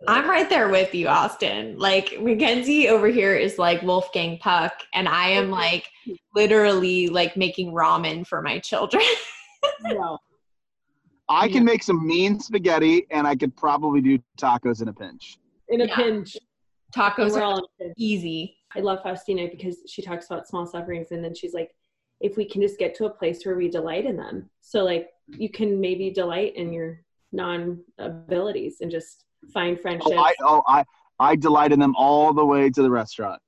I'm 0.06 0.28
right 0.28 0.48
there 0.50 0.68
with 0.68 0.94
you, 0.94 1.08
Austin. 1.08 1.78
Like 1.78 2.20
Mackenzie 2.20 2.88
over 2.88 3.06
here 3.08 3.34
is 3.36 3.58
like 3.58 3.82
Wolfgang 3.82 4.38
Puck, 4.38 4.72
and 4.92 5.08
I 5.08 5.28
am 5.30 5.50
like 5.62 5.86
literally 6.34 7.08
like 7.08 7.36
making 7.36 7.72
ramen 7.72 8.26
for 8.26 8.42
my 8.42 8.58
children. 8.58 9.04
no. 9.80 10.18
I 11.28 11.48
can 11.48 11.64
make 11.64 11.82
some 11.82 12.06
mean 12.06 12.38
spaghetti, 12.38 13.06
and 13.10 13.26
I 13.26 13.34
could 13.34 13.56
probably 13.56 14.02
do 14.02 14.18
tacos 14.38 14.82
in 14.82 14.88
a 14.88 14.92
pinch. 14.92 15.38
In 15.68 15.80
a 15.80 15.86
Yeah. 15.86 15.96
pinch. 15.96 16.36
Tacos 16.94 17.32
We're 17.32 17.42
all 17.42 17.58
in 17.58 17.64
a 17.64 17.84
pinch. 17.84 17.94
easy. 17.96 18.58
I 18.76 18.80
love 18.80 19.02
Faustina 19.02 19.48
because 19.48 19.78
she 19.88 20.02
talks 20.02 20.26
about 20.26 20.46
small 20.46 20.66
sufferings 20.66 21.12
and 21.12 21.24
then 21.24 21.34
she's 21.34 21.54
like, 21.54 21.70
if 22.20 22.36
we 22.36 22.44
can 22.44 22.60
just 22.60 22.78
get 22.78 22.94
to 22.96 23.06
a 23.06 23.10
place 23.10 23.44
where 23.46 23.56
we 23.56 23.68
delight 23.68 24.04
in 24.04 24.16
them. 24.16 24.50
So 24.60 24.84
like 24.84 25.10
you 25.28 25.48
can 25.48 25.80
maybe 25.80 26.10
delight 26.10 26.54
in 26.56 26.72
your 26.72 27.00
non 27.34 27.80
abilities 27.98 28.76
and 28.80 28.90
just 28.90 29.24
find 29.52 29.78
friendships. 29.78 30.14
Oh, 30.16 30.22
I, 30.22 30.34
oh, 30.42 30.62
I, 30.66 30.84
I 31.18 31.36
delight 31.36 31.72
in 31.72 31.78
them 31.80 31.94
all 31.96 32.32
the 32.32 32.44
way 32.44 32.70
to 32.70 32.82
the 32.82 32.90
restaurant. 32.90 33.40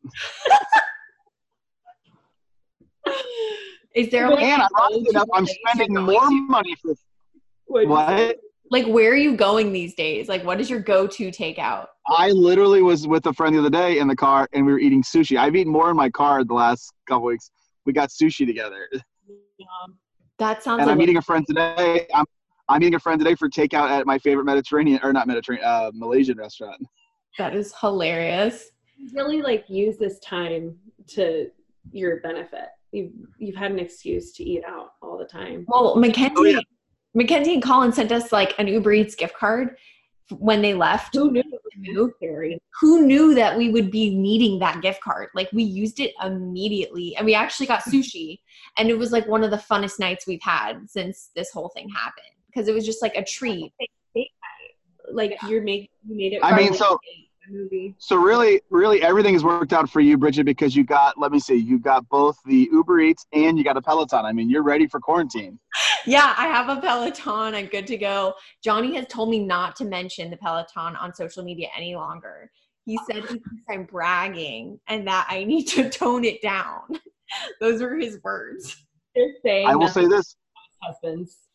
Is 3.94 4.11
there 4.11 4.27
But- 4.29 4.37
like 4.37 4.44
And 4.44 4.62
a 4.62 4.68
ironically 4.77 5.05
go-to 5.05 5.11
enough, 5.11 5.29
I'm 5.33 5.46
spending 5.46 5.94
more 5.94 6.20
to? 6.20 6.46
money 6.49 6.75
for 6.83 6.94
What'd 7.66 7.88
you 7.88 7.96
say? 7.96 8.27
what? 8.27 8.37
Like 8.70 8.87
where 8.87 9.12
are 9.12 9.16
you 9.16 9.37
going 9.37 9.72
these 9.72 9.94
days? 9.94 10.29
Like 10.29 10.44
what 10.44 10.61
is 10.61 10.68
your 10.68 10.81
go-to 10.81 11.31
takeout? 11.31 11.87
I 12.09 12.31
literally 12.33 12.83
was 12.83 13.07
with 13.07 13.25
a 13.27 13.33
friend 13.33 13.55
the 13.55 13.61
other 13.61 13.70
day 13.70 13.99
in 13.99 14.07
the 14.09 14.14
car, 14.16 14.49
and 14.53 14.66
we 14.66 14.72
were 14.72 14.79
eating 14.79 15.03
sushi. 15.03 15.37
I've 15.38 15.57
eaten 15.57 15.72
more 15.72 15.90
in 15.90 15.96
my 15.96 16.11
car 16.11 16.44
the 16.44 16.55
last 16.55 16.92
couple 17.09 17.27
weeks. 17.27 17.51
We 17.85 17.92
got 17.92 18.11
sushi 18.11 18.44
together, 18.46 18.88
Um, 18.94 19.99
That 20.38 20.62
sounds 20.62 20.81
and 20.81 20.88
like 20.88 20.92
I'm 20.92 20.99
meeting 20.99 21.16
a 21.16 21.22
friend 21.22 21.44
today. 21.46 22.07
I'm 22.14 22.25
I'm 22.68 22.81
meeting 22.81 22.94
a 22.94 23.00
friend 23.00 23.18
today 23.18 23.35
for 23.35 23.48
takeout 23.48 23.88
at 23.90 24.07
my 24.07 24.18
favorite 24.18 24.44
Mediterranean 24.44 25.00
or 25.02 25.12
not 25.12 25.26
Mediterranean, 25.26 25.66
uh, 25.68 25.90
Malaysian 25.94 26.37
restaurant. 26.38 26.85
that 27.38 27.55
is 27.55 27.74
hilarious. 27.81 28.70
really 29.12 29.42
like 29.42 29.64
use 29.68 29.96
this 29.98 30.18
time 30.20 30.76
to 31.09 31.48
your 31.92 32.20
benefit. 32.20 32.68
You've 32.92 33.12
you've 33.38 33.57
had 33.57 33.70
an 33.70 33.79
excuse 33.79 34.33
to 34.35 34.44
eat 34.44 34.62
out 34.66 34.90
all 35.02 35.16
the 35.18 35.24
time. 35.26 35.64
Well, 35.68 35.96
Mackenzie, 35.96 36.35
Oh, 36.37 36.44
yeah. 36.44 36.61
Mackenzie 37.14 37.55
and 37.55 37.62
Colin 37.62 37.92
sent 37.92 38.11
us 38.12 38.33
like 38.33 38.55
an 38.59 38.66
Uber 38.68 38.92
Eats 38.92 39.14
gift 39.14 39.37
card 39.37 39.76
when 40.31 40.61
they 40.61 40.74
left. 40.74 41.14
Who 41.14 41.31
knew? 41.31 41.42
Who? 41.94 42.12
Scary. 42.16 42.59
Who 42.81 43.07
knew 43.07 43.35
that 43.35 43.57
we 43.57 43.70
would 43.70 43.90
be 43.90 44.14
needing 44.14 44.59
that 44.59 44.83
gift 44.83 45.02
card? 45.02 45.29
Like 45.35 45.48
we 45.52 45.62
used 45.62 46.00
it 46.00 46.12
immediately, 46.24 47.14
and 47.16 47.24
we 47.26 47.35
actually 47.35 47.66
got 47.66 47.83
sushi, 47.85 48.40
and 48.76 48.88
it 48.88 48.98
was 48.98 49.12
like 49.12 49.26
one 49.29 49.44
of 49.44 49.50
the 49.50 49.57
funnest 49.57 50.00
nights 50.00 50.26
we've 50.26 50.42
had 50.42 50.88
since 50.88 51.31
this 51.37 51.50
whole 51.52 51.68
thing 51.68 51.88
happened 51.88 52.36
because 52.57 52.69
it 52.69 52.75
was 52.75 52.87
just 52.87 53.03
like 53.03 53.14
a 53.16 53.25
treat. 53.25 53.73
Like 55.12 55.37
you're 55.49 55.62
make 55.62 55.90
you 56.07 56.16
made 56.16 56.33
it. 56.33 56.40
I 56.42 56.57
mean, 56.57 56.75
so- 56.75 56.99
movie. 57.49 57.95
So 57.99 58.16
really, 58.16 58.61
really, 58.71 59.03
everything 59.03 59.35
has 59.35 59.45
worked 59.45 59.73
out 59.73 59.88
for 59.88 60.01
you, 60.01 60.19
Bridget, 60.19 60.45
because 60.45 60.75
you 60.75 60.83
got. 60.85 61.16
Let 61.16 61.31
me 61.31 61.38
see, 61.38 61.55
you 61.55 61.79
got 61.79 62.09
both 62.09 62.37
the 62.45 62.69
Uber 62.73 63.01
Eats 63.01 63.25
and 63.33 63.57
you 63.57 63.62
got 63.62 63.77
a 63.77 63.83
Peloton. 63.83 64.25
I 64.25 64.33
mean, 64.33 64.51
you're 64.51 64.64
ready 64.64 64.87
for 64.87 65.01
quarantine. 65.01 65.59
Yeah, 66.09 66.35
I 66.38 66.47
have 66.47 66.69
a 66.69 66.81
Peloton. 66.81 67.57
I'm 67.57 67.66
good 67.66 67.85
to 67.88 67.97
go. 67.97 68.35
Johnny 68.62 68.95
has 68.95 69.09
told 69.09 69.29
me 69.29 69.40
not 69.40 69.75
to 69.75 69.85
mention 69.85 70.31
the 70.31 70.37
Peloton 70.37 70.95
on 70.95 71.12
social 71.12 71.42
media 71.42 71.66
any 71.77 71.97
longer. 71.97 72.49
He 72.85 72.97
said 73.11 73.23
he 73.23 73.27
thinks 73.27 73.64
I'm 73.69 73.87
bragging 73.87 74.79
and 74.87 75.05
that 75.09 75.27
I 75.29 75.42
need 75.42 75.64
to 75.64 75.90
tone 75.90 76.25
it 76.25 76.40
down. 76.40 76.83
Those 77.61 77.83
were 77.83 77.97
his 77.97 78.21
words. 78.23 78.87
They're 79.16 79.35
saying 79.45 79.66
I 79.66 79.75
will 79.75 79.88
say 79.88 80.07
this. 80.07 80.37
husbands. 80.81 81.45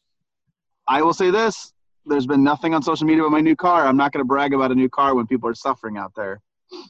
I 0.92 1.02
will 1.02 1.14
say 1.14 1.32
this. 1.32 1.72
There's 2.06 2.28
been 2.28 2.44
nothing 2.44 2.74
on 2.74 2.84
social 2.84 3.08
media 3.08 3.24
about 3.24 3.32
my 3.32 3.40
new 3.40 3.56
car. 3.56 3.88
I'm 3.88 3.96
not 3.96 4.12
going 4.12 4.20
to 4.20 4.28
brag 4.28 4.54
about 4.54 4.72
a 4.72 4.76
new 4.76 4.90
car 4.90 5.16
when 5.16 5.26
people 5.26 5.48
are 5.48 5.56
suffering 5.56 5.98
out 5.98 6.12
there. 6.18 6.42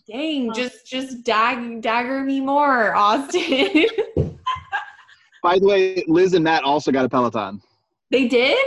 Dang, 0.08 0.52
just 0.54 0.88
just 0.88 1.24
dag 1.24 1.82
dagger 1.84 2.24
me 2.24 2.40
more, 2.40 2.96
Austin. 2.96 3.86
By 5.44 5.60
the 5.60 5.68
way, 5.68 6.04
Liz 6.08 6.34
and 6.34 6.44
Matt 6.44 6.64
also 6.64 6.92
got 6.92 7.06
a 7.06 7.10
Peloton. 7.10 7.62
They 8.10 8.28
did? 8.28 8.58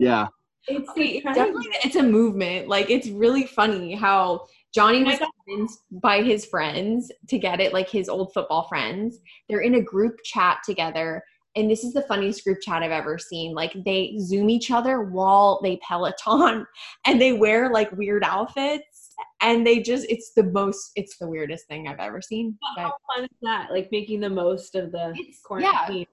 Yeah. 0.00 0.26
It's 0.66 0.92
the, 0.94 1.22
definitely 1.22 1.68
it's 1.84 1.96
a 1.96 2.02
movement. 2.02 2.66
Like 2.66 2.90
it's 2.90 3.08
really 3.08 3.46
funny 3.46 3.94
how 3.94 4.46
Johnny 4.74 5.04
was 5.04 5.20
convinced 5.46 5.80
by 5.90 6.22
his 6.22 6.44
friends 6.44 7.12
to 7.28 7.38
get 7.38 7.60
it, 7.60 7.72
like 7.72 7.88
his 7.88 8.08
old 8.08 8.32
football 8.32 8.66
friends. 8.66 9.20
They're 9.48 9.60
in 9.60 9.76
a 9.76 9.80
group 9.80 10.18
chat 10.24 10.58
together. 10.64 11.22
And 11.58 11.68
this 11.68 11.82
is 11.82 11.92
the 11.92 12.02
funniest 12.02 12.44
group 12.44 12.60
chat 12.62 12.84
I've 12.84 12.92
ever 12.92 13.18
seen. 13.18 13.52
Like 13.52 13.72
they 13.84 14.16
zoom 14.20 14.48
each 14.48 14.70
other 14.70 15.02
while 15.02 15.58
they 15.60 15.76
Peloton 15.78 16.64
and 17.04 17.20
they 17.20 17.32
wear 17.32 17.70
like 17.72 17.90
weird 17.92 18.22
outfits 18.22 19.14
and 19.42 19.66
they 19.66 19.80
just 19.80 20.06
it's 20.08 20.32
the 20.34 20.44
most 20.44 20.92
it's 20.94 21.18
the 21.18 21.26
weirdest 21.26 21.66
thing 21.66 21.88
I've 21.88 21.98
ever 21.98 22.22
seen. 22.22 22.56
But 22.76 22.82
how 22.82 22.94
fun 23.14 23.24
is 23.24 23.36
that? 23.42 23.72
Like 23.72 23.90
making 23.90 24.20
the 24.20 24.30
most 24.30 24.76
of 24.76 24.92
the 24.92 25.10
It's- 25.18 25.40
quarantine. 25.44 26.06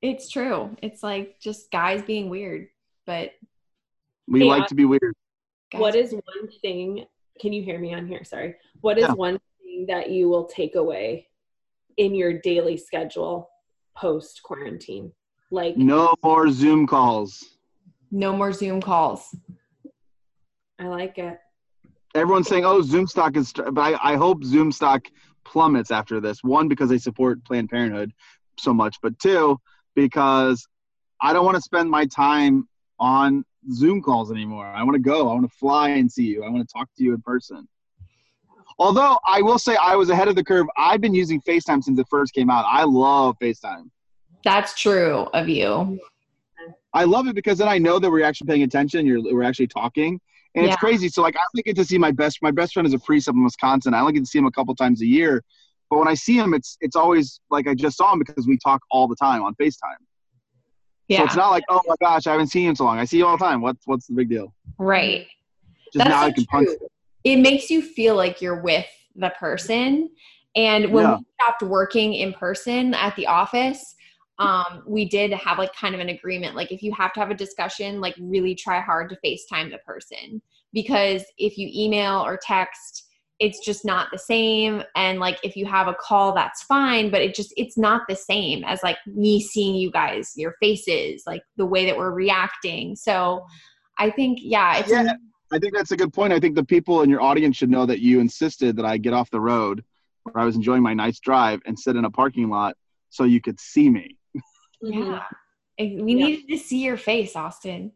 It's 0.00 0.28
true. 0.30 0.76
It's 0.80 1.02
like 1.02 1.40
just 1.40 1.72
guys 1.72 2.02
being 2.02 2.28
weird. 2.30 2.68
But 3.06 3.32
We 4.28 4.40
Hey, 4.40 4.46
like 4.46 4.62
I- 4.62 4.66
to 4.66 4.74
be 4.76 4.84
weird. 4.84 5.14
guys, 5.72 5.80
What 5.80 5.96
is 5.96 6.12
one 6.12 6.48
thing? 6.62 7.06
Can 7.40 7.52
you 7.52 7.62
hear 7.64 7.80
me 7.80 7.92
on 7.92 8.06
here? 8.06 8.22
Sorry. 8.22 8.54
What 8.82 8.98
is 8.98 9.06
Yeah. 9.08 9.14
one 9.14 9.40
thing 9.60 9.86
that 9.86 10.10
you 10.10 10.28
will 10.28 10.44
take 10.44 10.76
away 10.76 11.26
in 11.96 12.14
your 12.14 12.32
daily 12.38 12.76
schedule 12.76 13.50
post 13.98 14.42
quarantine? 14.42 15.12
Like, 15.50 15.76
No 15.76 16.14
more 16.22 16.50
Zoom 16.50 16.86
calls. 16.86 17.44
no 18.10 18.36
more 18.36 18.52
Zoom 18.52 18.80
calls. 18.80 19.34
I 20.78 20.86
like 20.86 21.18
it. 21.18 21.38
Everyone's 22.14 22.48
saying, 22.48 22.64
"Oh, 22.64 22.80
Zoom 22.80 23.06
stock 23.06 23.36
is," 23.36 23.52
but 23.52 23.78
I, 23.78 24.12
I 24.12 24.16
hope 24.16 24.44
Zoom 24.44 24.70
stock 24.72 25.06
plummets 25.44 25.90
after 25.90 26.20
this. 26.20 26.42
One, 26.42 26.68
because 26.68 26.88
they 26.88 26.98
support 26.98 27.44
Planned 27.44 27.68
Parenthood 27.70 28.12
so 28.58 28.72
much, 28.72 28.96
but 29.02 29.18
two, 29.18 29.58
because 29.94 30.66
I 31.20 31.32
don't 31.32 31.44
want 31.44 31.56
to 31.56 31.60
spend 31.62 31.90
my 31.90 32.06
time 32.06 32.68
on 32.98 33.44
Zoom 33.72 34.00
calls 34.02 34.30
anymore. 34.30 34.66
I 34.66 34.82
want 34.84 34.94
to 34.94 35.00
go. 35.00 35.28
I 35.28 35.34
want 35.34 35.50
to 35.50 35.56
fly 35.58 35.90
and 35.90 36.10
see 36.10 36.24
you. 36.26 36.44
I 36.44 36.48
want 36.48 36.66
to 36.66 36.72
talk 36.72 36.88
to 36.96 37.04
you 37.04 37.14
in 37.14 37.20
person. 37.22 37.68
Although 38.78 39.18
I 39.26 39.42
will 39.42 39.58
say 39.58 39.76
I 39.76 39.94
was 39.96 40.10
ahead 40.10 40.28
of 40.28 40.36
the 40.36 40.44
curve. 40.44 40.66
I've 40.76 41.00
been 41.00 41.14
using 41.14 41.40
FaceTime 41.42 41.82
since 41.82 41.98
it 41.98 42.06
first 42.10 42.32
came 42.32 42.50
out. 42.50 42.64
I 42.68 42.84
love 42.84 43.36
FaceTime. 43.42 43.90
That's 44.44 44.78
true 44.78 45.28
of 45.34 45.48
you. 45.48 45.98
I 46.94 47.04
love 47.04 47.26
it 47.28 47.34
because 47.34 47.58
then 47.58 47.68
I 47.68 47.78
know 47.78 47.98
that 47.98 48.10
we're 48.10 48.24
actually 48.24 48.46
paying 48.48 48.62
attention. 48.62 49.04
You're 49.06 49.20
we're 49.22 49.42
actually 49.42 49.66
talking, 49.66 50.20
and 50.54 50.64
Yeah. 50.64 50.72
it's 50.72 50.80
crazy. 50.80 51.08
So 51.08 51.22
like 51.22 51.36
I 51.36 51.40
only 51.54 51.62
get 51.62 51.76
to 51.76 51.84
see 51.84 51.98
my 51.98 52.10
best. 52.12 52.38
My 52.40 52.50
best 52.50 52.72
friend 52.72 52.86
is 52.86 52.94
a 52.94 52.98
priest 53.00 53.28
up 53.28 53.34
in 53.34 53.44
Wisconsin. 53.44 53.94
I 53.94 54.00
only 54.00 54.12
get 54.14 54.20
to 54.20 54.26
see 54.26 54.38
him 54.38 54.46
a 54.46 54.50
couple 54.50 54.74
times 54.74 55.02
a 55.02 55.06
year, 55.06 55.42
but 55.90 55.98
when 55.98 56.08
I 56.08 56.14
see 56.14 56.36
him, 56.38 56.54
it's 56.54 56.78
it's 56.80 56.96
always 56.96 57.40
like 57.50 57.66
I 57.68 57.74
just 57.74 57.96
saw 57.96 58.12
him 58.12 58.20
because 58.20 58.46
we 58.46 58.58
talk 58.58 58.80
all 58.90 59.06
the 59.08 59.16
time 59.16 59.42
on 59.42 59.54
Facetime. 59.56 59.98
Yeah. 61.08 61.18
So 61.18 61.24
it's 61.24 61.36
not 61.36 61.50
like 61.50 61.64
oh 61.68 61.82
my 61.86 61.96
gosh, 62.00 62.26
I 62.26 62.32
haven't 62.32 62.48
seen 62.48 62.68
him 62.68 62.74
so 62.76 62.84
long. 62.84 62.98
I 62.98 63.04
see 63.04 63.18
you 63.18 63.26
all 63.26 63.36
the 63.36 63.44
time. 63.44 63.60
What's 63.60 63.86
what's 63.86 64.06
the 64.06 64.14
big 64.14 64.28
deal? 64.28 64.54
right. 64.78 65.26
Just 65.92 66.04
That's 66.04 66.10
now 66.10 66.20
so 66.20 66.26
I 66.26 66.32
can 66.32 66.44
punch. 66.46 66.66
true. 66.68 66.88
It 67.32 67.40
makes 67.40 67.70
you 67.70 67.82
feel 67.82 68.16
like 68.16 68.40
you're 68.40 68.62
with 68.62 68.86
the 69.14 69.30
person. 69.38 70.10
And 70.56 70.92
when 70.92 71.04
Yeah. 71.04 71.16
we 71.18 71.24
stopped 71.40 71.62
working 71.62 72.14
in 72.14 72.32
person 72.32 72.94
at 72.94 73.14
the 73.16 73.26
office, 73.26 73.94
um, 74.38 74.82
we 74.86 75.08
did 75.08 75.32
have 75.32 75.58
like 75.58 75.74
kind 75.74 75.94
of 75.94 76.00
an 76.00 76.08
agreement. 76.08 76.54
Like 76.54 76.70
if 76.70 76.82
you 76.82 76.92
have 76.92 77.12
to 77.14 77.20
have 77.20 77.30
a 77.30 77.34
discussion, 77.34 78.00
like 78.00 78.14
really 78.20 78.54
try 78.54 78.80
hard 78.80 79.10
to 79.10 79.18
FaceTime 79.24 79.70
the 79.70 79.78
person. 79.78 80.40
Because 80.72 81.24
if 81.38 81.58
you 81.58 81.68
email 81.74 82.24
or 82.24 82.38
text, 82.40 83.04
it's 83.40 83.64
just 83.64 83.84
not 83.84 84.08
the 84.12 84.18
same. 84.18 84.82
And 84.96 85.20
like 85.20 85.38
if 85.42 85.56
you 85.56 85.66
have 85.66 85.88
a 85.88 85.94
call, 85.94 86.34
that's 86.34 86.62
fine, 86.62 87.10
but 87.10 87.20
it 87.22 87.34
just 87.34 87.52
it's 87.56 87.78
not 87.78 88.02
the 88.08 88.16
same 88.16 88.64
as 88.64 88.82
like 88.82 88.98
me 89.06 89.40
seeing 89.40 89.74
you 89.74 89.90
guys, 89.90 90.32
your 90.36 90.54
faces, 90.60 91.22
like 91.26 91.42
the 91.56 91.66
way 91.66 91.86
that 91.86 91.96
we're 91.96 92.12
reacting. 92.12 92.96
So 92.96 93.44
I 93.98 94.10
think, 94.10 94.38
yeah, 94.42 94.78
it's 94.78 94.90
Yeah. 94.90 95.14
I 95.50 95.58
think 95.58 95.74
that's 95.74 95.92
a 95.92 95.96
good 95.96 96.12
point. 96.12 96.32
I 96.32 96.40
think 96.40 96.54
the 96.54 96.64
people 96.64 97.02
in 97.02 97.10
your 97.10 97.22
audience 97.22 97.56
should 97.56 97.70
know 97.70 97.86
that 97.86 98.00
you 98.00 98.20
insisted 98.20 98.76
that 98.76 98.84
I 98.84 98.98
get 98.98 99.12
off 99.12 99.30
the 99.30 99.40
road 99.40 99.82
where 100.24 100.42
I 100.42 100.44
was 100.44 100.56
enjoying 100.56 100.82
my 100.82 100.94
nice 100.94 101.20
drive 101.20 101.60
and 101.64 101.78
sit 101.78 101.96
in 101.96 102.04
a 102.04 102.10
parking 102.10 102.50
lot 102.50 102.76
so 103.10 103.24
you 103.24 103.40
could 103.40 103.58
see 103.58 103.88
me. 103.88 104.16
Yeah. 104.82 105.22
We 105.78 105.86
Yeah. 105.86 106.26
needed 106.26 106.48
to 106.48 106.58
see 106.58 106.84
your 106.84 106.96
face, 106.96 107.34
Austin. 107.34 107.92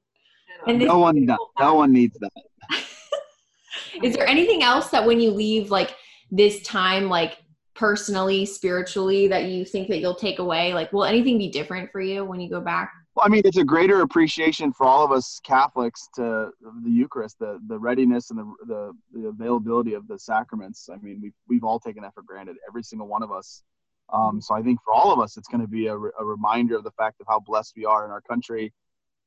And 0.66 0.80
this 0.80 0.88
No 0.88 0.98
one, 0.98 1.26
no 1.58 1.74
one 1.74 1.92
needs 1.92 2.16
that. 2.20 2.30
is 4.02 4.14
there 4.14 4.26
anything 4.26 4.62
else 4.62 4.88
that 4.90 5.04
when 5.06 5.20
you 5.20 5.30
leave 5.32 5.70
like 5.70 5.94
this 6.30 6.62
time, 6.62 7.08
like 7.08 7.38
personally, 7.74 8.46
spiritually, 8.46 9.28
that 9.28 9.46
you 9.46 9.64
think 9.64 9.88
that 9.88 9.98
you'll 9.98 10.14
take 10.14 10.38
away? 10.38 10.72
Like, 10.72 10.92
will 10.92 11.04
anything 11.04 11.38
be 11.38 11.50
different 11.50 11.90
for 11.90 12.00
you 12.00 12.24
when 12.24 12.40
you 12.40 12.48
go 12.48 12.60
back? 12.60 12.92
Well, 13.14 13.26
I 13.26 13.28
mean, 13.28 13.42
it's 13.44 13.58
a 13.58 13.64
greater 13.64 14.00
appreciation 14.00 14.72
for 14.72 14.86
all 14.86 15.04
of 15.04 15.12
us 15.12 15.38
Catholics 15.44 16.08
to 16.14 16.50
the 16.82 16.90
Eucharist, 16.90 17.38
the, 17.38 17.60
the 17.68 17.78
readiness 17.78 18.30
and 18.30 18.38
the, 18.38 18.54
the, 18.66 18.92
the 19.12 19.28
availability 19.28 19.92
of 19.92 20.08
the 20.08 20.18
sacraments. 20.18 20.88
I 20.90 20.96
mean, 20.96 21.20
we've, 21.20 21.34
we've 21.46 21.64
all 21.64 21.78
taken 21.78 22.02
that 22.04 22.14
for 22.14 22.22
granted, 22.22 22.56
every 22.66 22.82
single 22.82 23.06
one 23.06 23.22
of 23.22 23.30
us. 23.30 23.62
Um, 24.10 24.40
so 24.40 24.54
I 24.54 24.62
think 24.62 24.78
for 24.82 24.94
all 24.94 25.12
of 25.12 25.20
us, 25.20 25.36
it's 25.36 25.48
going 25.48 25.60
to 25.60 25.68
be 25.68 25.88
a, 25.88 25.96
re- 25.96 26.10
a 26.18 26.24
reminder 26.24 26.76
of 26.76 26.84
the 26.84 26.90
fact 26.92 27.20
of 27.20 27.26
how 27.28 27.38
blessed 27.40 27.74
we 27.76 27.84
are 27.84 28.06
in 28.06 28.10
our 28.10 28.22
country 28.22 28.72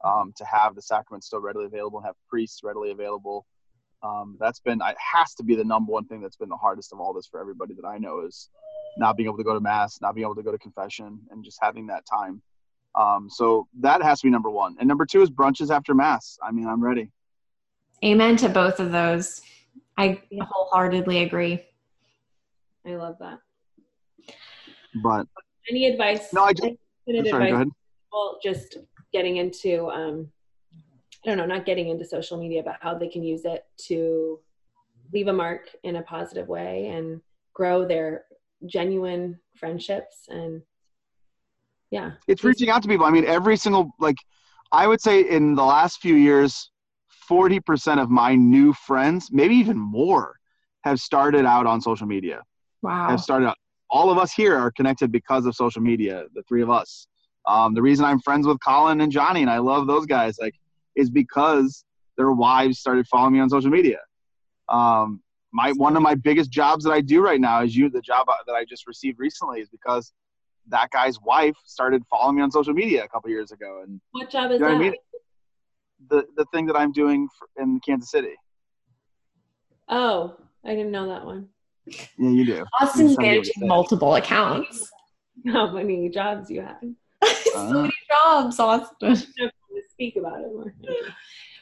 um, 0.03 0.33
to 0.37 0.45
have 0.45 0.73
the 0.73 0.81
sacraments 0.81 1.27
still 1.27 1.41
readily 1.41 1.65
available 1.65 1.99
and 1.99 2.07
have 2.07 2.15
priests 2.27 2.61
readily 2.63 2.89
available. 2.89 3.45
Um, 4.01 4.35
that's 4.39 4.59
been, 4.59 4.81
it 4.83 4.97
has 5.13 5.35
to 5.35 5.43
be 5.43 5.55
the 5.55 5.63
number 5.63 5.91
one 5.91 6.05
thing 6.05 6.21
that's 6.21 6.37
been 6.37 6.49
the 6.49 6.57
hardest 6.57 6.91
of 6.91 6.99
all 6.99 7.13
this 7.13 7.27
for 7.27 7.39
everybody 7.39 7.75
that 7.75 7.87
I 7.87 7.99
know 7.99 8.25
is 8.25 8.49
not 8.97 9.15
being 9.15 9.27
able 9.27 9.37
to 9.37 9.43
go 9.43 9.53
to 9.53 9.59
mass, 9.59 9.99
not 10.01 10.15
being 10.15 10.25
able 10.25 10.35
to 10.35 10.43
go 10.43 10.51
to 10.51 10.57
confession, 10.57 11.19
and 11.29 11.43
just 11.43 11.59
having 11.61 11.87
that 11.87 12.03
time. 12.05 12.41
Um, 12.97 13.29
so 13.29 13.67
that 13.81 14.01
has 14.01 14.21
to 14.21 14.27
be 14.27 14.31
number 14.31 14.49
one. 14.49 14.75
And 14.79 14.87
number 14.87 15.05
two 15.05 15.21
is 15.21 15.29
brunches 15.29 15.69
after 15.69 15.93
mass. 15.93 16.37
I 16.41 16.51
mean, 16.51 16.67
I'm 16.67 16.81
ready. 16.83 17.11
Amen 18.03 18.37
to 18.37 18.49
both 18.49 18.79
of 18.79 18.91
those. 18.91 19.41
I 19.97 20.21
wholeheartedly 20.39 21.23
agree. 21.23 21.63
I 22.85 22.95
love 22.95 23.15
that. 23.19 23.39
But 25.03 25.27
Any 25.69 25.87
advice? 25.87 26.33
no, 26.33 26.43
I 26.43 26.53
just, 26.53 26.63
any 27.07 27.19
I'm 27.19 27.25
advice 27.25 27.31
sorry, 27.31 27.49
go 27.49 27.55
ahead. 27.55 27.67
people 28.05 28.37
just 28.43 28.77
getting 29.13 29.37
into 29.37 29.89
um 29.91 30.27
i 31.23 31.29
don't 31.29 31.37
know 31.37 31.45
not 31.45 31.65
getting 31.65 31.87
into 31.89 32.03
social 32.03 32.37
media 32.37 32.61
but 32.63 32.75
how 32.81 32.93
they 32.97 33.07
can 33.07 33.23
use 33.23 33.45
it 33.45 33.63
to 33.77 34.39
leave 35.13 35.27
a 35.27 35.33
mark 35.33 35.69
in 35.83 35.95
a 35.97 36.01
positive 36.01 36.47
way 36.49 36.87
and 36.87 37.21
grow 37.53 37.85
their 37.85 38.25
genuine 38.65 39.39
friendships 39.55 40.25
and 40.27 40.61
yeah 41.95 42.11
It's 42.27 42.43
reaching 42.43 42.69
out 42.69 42.81
to 42.83 42.89
people. 42.89 43.05
I 43.05 43.11
mean, 43.11 43.25
every 43.25 43.57
single, 43.57 43.91
like, 43.99 44.17
I 44.71 44.85
would 44.87 45.01
say 45.01 45.21
in 45.21 45.55
the 45.55 45.63
last 45.63 46.01
few 46.01 46.15
years, 46.15 46.69
40% 47.29 48.01
of 48.01 48.09
my 48.09 48.35
new 48.35 48.73
friends, 48.73 49.29
maybe 49.31 49.55
even 49.55 49.77
more, 49.77 50.35
have 50.83 50.99
started 50.99 51.45
out 51.45 51.65
on 51.65 51.81
social 51.81 52.05
media. 52.05 52.41
Wow. 52.81 53.09
have 53.09 53.21
started 53.21 53.47
out. 53.47 53.57
All 53.89 54.11
of 54.11 54.17
us 54.17 54.31
here 54.33 54.55
are 54.55 54.71
connected 54.71 55.11
because 55.11 55.45
of 55.45 55.55
social 55.55 55.81
media, 55.81 56.25
the 56.35 56.43
three 56.43 56.61
of 56.61 56.69
us. 56.69 57.07
Um, 57.47 57.73
the 57.73 57.81
reason 57.81 58.05
I'm 58.05 58.19
friends 58.19 58.45
with 58.45 58.59
Colin 58.59 59.01
and 59.01 59.11
Johnny 59.11 59.41
and 59.41 59.49
I 59.49 59.59
love 59.59 59.87
those 59.87 60.05
guys, 60.05 60.37
like, 60.39 60.55
is 60.95 61.09
because 61.09 61.85
their 62.17 62.31
wives 62.31 62.79
started 62.79 63.07
following 63.07 63.33
me 63.33 63.39
on 63.39 63.49
social 63.49 63.71
media. 63.71 63.99
Um, 64.69 65.21
my 65.53 65.71
one 65.73 65.95
of 65.95 66.03
my 66.03 66.15
biggest 66.15 66.51
jobs 66.51 66.83
that 66.83 66.91
I 66.91 67.01
do 67.01 67.21
right 67.21 67.39
now 67.39 67.63
is 67.63 67.75
you. 67.75 67.89
The 67.89 68.01
job 68.01 68.27
that 68.47 68.53
I 68.53 68.65
just 68.65 68.87
received 68.87 69.19
recently 69.19 69.61
is 69.61 69.69
because 69.69 70.11
that 70.69 70.89
guy's 70.91 71.19
wife 71.21 71.55
started 71.65 72.03
following 72.09 72.37
me 72.37 72.41
on 72.41 72.51
social 72.51 72.73
media 72.73 73.03
a 73.03 73.07
couple 73.07 73.29
years 73.29 73.51
ago, 73.51 73.81
and 73.83 73.99
what 74.11 74.29
job 74.29 74.51
is 74.51 74.59
you 74.59 74.65
know 74.65 74.71
that 74.71 74.77
I 74.77 74.79
mean. 74.79 74.93
The 76.09 76.25
the 76.35 76.45
thing 76.53 76.65
that 76.67 76.75
I'm 76.75 76.91
doing 76.91 77.27
for, 77.37 77.47
in 77.63 77.79
Kansas 77.79 78.11
City. 78.11 78.35
oh 79.89 80.35
i 80.65 80.69
didn't 80.75 80.91
know 80.91 81.07
that 81.07 81.25
one 81.25 81.47
Yeah, 82.17 82.29
you 82.29 82.45
do. 82.45 82.65
Austin's 82.81 83.17
managing 83.17 83.67
multiple 83.67 84.15
accounts. 84.15 84.89
how 85.47 85.71
many 85.71 86.09
jobs 86.09 86.49
you 86.49 86.61
had 86.61 86.95
so 87.53 87.59
Uh. 87.59 87.73
many 87.73 87.93
jobs, 88.09 88.59
Austin. 88.59 89.15
to 89.15 89.51
speak 89.91 90.15
about 90.17 90.41
it 90.41 90.51
more 90.53 90.73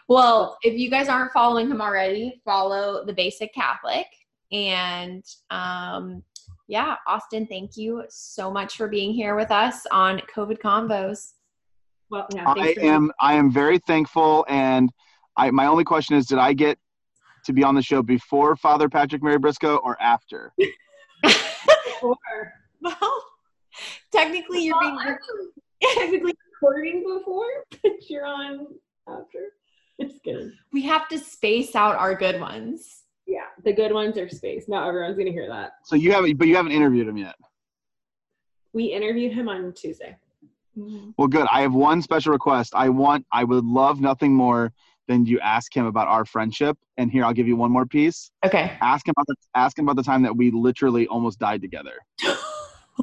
Well, 0.10 0.58
if 0.64 0.74
you 0.78 0.90
guys 0.90 1.08
aren't 1.08 1.32
following 1.32 1.70
him 1.70 1.80
already, 1.82 2.42
follow 2.44 3.06
the 3.06 3.14
Basic 3.14 3.54
Catholic. 3.54 4.08
And 4.52 5.24
um, 5.50 6.24
yeah, 6.68 6.96
Austin, 7.08 7.46
thank 7.48 7.76
you 7.78 8.04
so 8.10 8.50
much 8.52 8.78
for 8.78 8.88
being 8.88 9.14
here 9.14 9.36
with 9.36 9.52
us 9.52 9.86
on 9.92 10.22
COVID 10.36 10.60
Convos. 10.60 11.34
well 12.10 12.28
yeah 12.34 12.46
I 12.48 12.54
thanks 12.54 12.80
for- 12.80 12.86
am 12.86 13.12
I 13.20 13.34
am 13.36 13.52
very 13.52 13.80
thankful, 13.80 14.46
and 14.50 14.90
I 15.38 15.52
my 15.52 15.66
only 15.68 15.84
question 15.84 16.16
is, 16.16 16.26
did 16.28 16.38
I 16.40 16.54
get 16.54 16.78
to 17.46 17.54
be 17.54 17.64
on 17.64 17.76
the 17.76 17.82
show 17.82 18.02
before 18.02 18.56
Father 18.56 18.88
Patrick 18.88 19.22
Mary 19.24 19.38
Briscoe 19.38 19.78
or 19.78 20.02
after? 20.02 20.54
Or- 22.02 22.52
Well, 22.82 23.24
technically, 24.12 24.66
you're 24.66 24.78
being. 24.82 24.98
technically 25.96 26.34
recording 26.54 27.04
before 27.08 27.48
but 27.84 28.10
you're 28.10 28.26
on 28.26 28.68
after 29.08 29.54
It's 30.00 30.18
good. 30.26 30.52
We 30.74 30.82
have 30.84 31.08
to 31.10 31.18
space 31.20 31.76
out 31.76 31.96
our 31.96 32.14
good 32.16 32.42
ones. 32.42 33.03
Yeah, 33.26 33.46
the 33.64 33.74
good 33.74 33.92
ones 33.92 34.18
are 34.18 34.30
space. 34.30 34.66
Not 34.68 34.88
everyone's 34.88 35.18
gonna 35.18 35.32
hear 35.32 35.48
that. 35.48 35.74
So 35.86 35.96
you 35.96 36.12
haven't, 36.12 36.38
but 36.38 36.48
you 36.48 36.56
haven't 36.56 36.72
interviewed 36.74 37.08
him 37.08 37.18
yet. 37.18 37.36
We 38.74 38.86
interviewed 38.86 39.34
him 39.34 39.48
on 39.50 39.74
Tuesday. 39.74 40.18
Mm-hmm. 40.78 41.12
Well, 41.18 41.28
good. 41.28 41.48
I 41.52 41.62
have 41.62 41.74
one 41.74 42.02
special 42.02 42.34
request. 42.34 42.74
I 42.76 42.90
want, 42.90 43.26
I 43.32 43.44
would 43.44 43.64
love 43.66 44.02
nothing 44.02 44.34
more 44.34 44.74
than 45.08 45.26
you 45.26 45.40
ask 45.40 45.76
him 45.76 45.86
about 45.86 46.08
our 46.08 46.26
friendship. 46.26 46.78
And 46.98 47.12
here, 47.12 47.24
I'll 47.26 47.34
give 47.34 47.48
you 47.48 47.56
one 47.56 47.72
more 47.72 47.86
piece. 47.86 48.32
Okay. 48.46 48.76
Ask 48.82 49.08
him 49.08 49.14
about 49.16 49.28
the, 49.28 49.36
ask 49.56 49.78
him 49.78 49.86
about 49.86 49.98
the 49.98 50.04
time 50.04 50.24
that 50.24 50.36
we 50.36 50.50
literally 50.50 51.06
almost 51.08 51.38
died 51.40 51.62
together. 51.62 51.94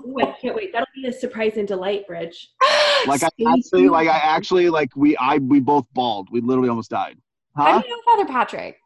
Ooh, 0.05 0.17
I 0.21 0.35
can't 0.41 0.55
wait. 0.57 0.73
That'll 0.73 0.87
be 0.95 1.07
a 1.07 1.13
surprise 1.13 1.57
and 1.57 1.67
delight, 1.69 2.07
Bridge. 2.07 2.51
Like 3.07 3.23
I 3.23 3.29
actually, 3.47 3.89
like 3.89 4.09
I 4.09 4.19
actually, 4.19 4.69
like 4.69 4.95
we, 4.95 5.17
I, 5.17 5.39
we 5.39 5.59
both 5.59 5.87
bawled. 5.95 6.29
We 6.31 6.43
literally 6.43 6.69
almost 6.69 6.91
died. 6.91 7.17
How 7.57 7.65
Huh? 7.73 7.81
do 7.81 7.89
you 7.89 7.97
know 7.97 8.03
Father 8.05 8.27
Patrick? 8.27 8.80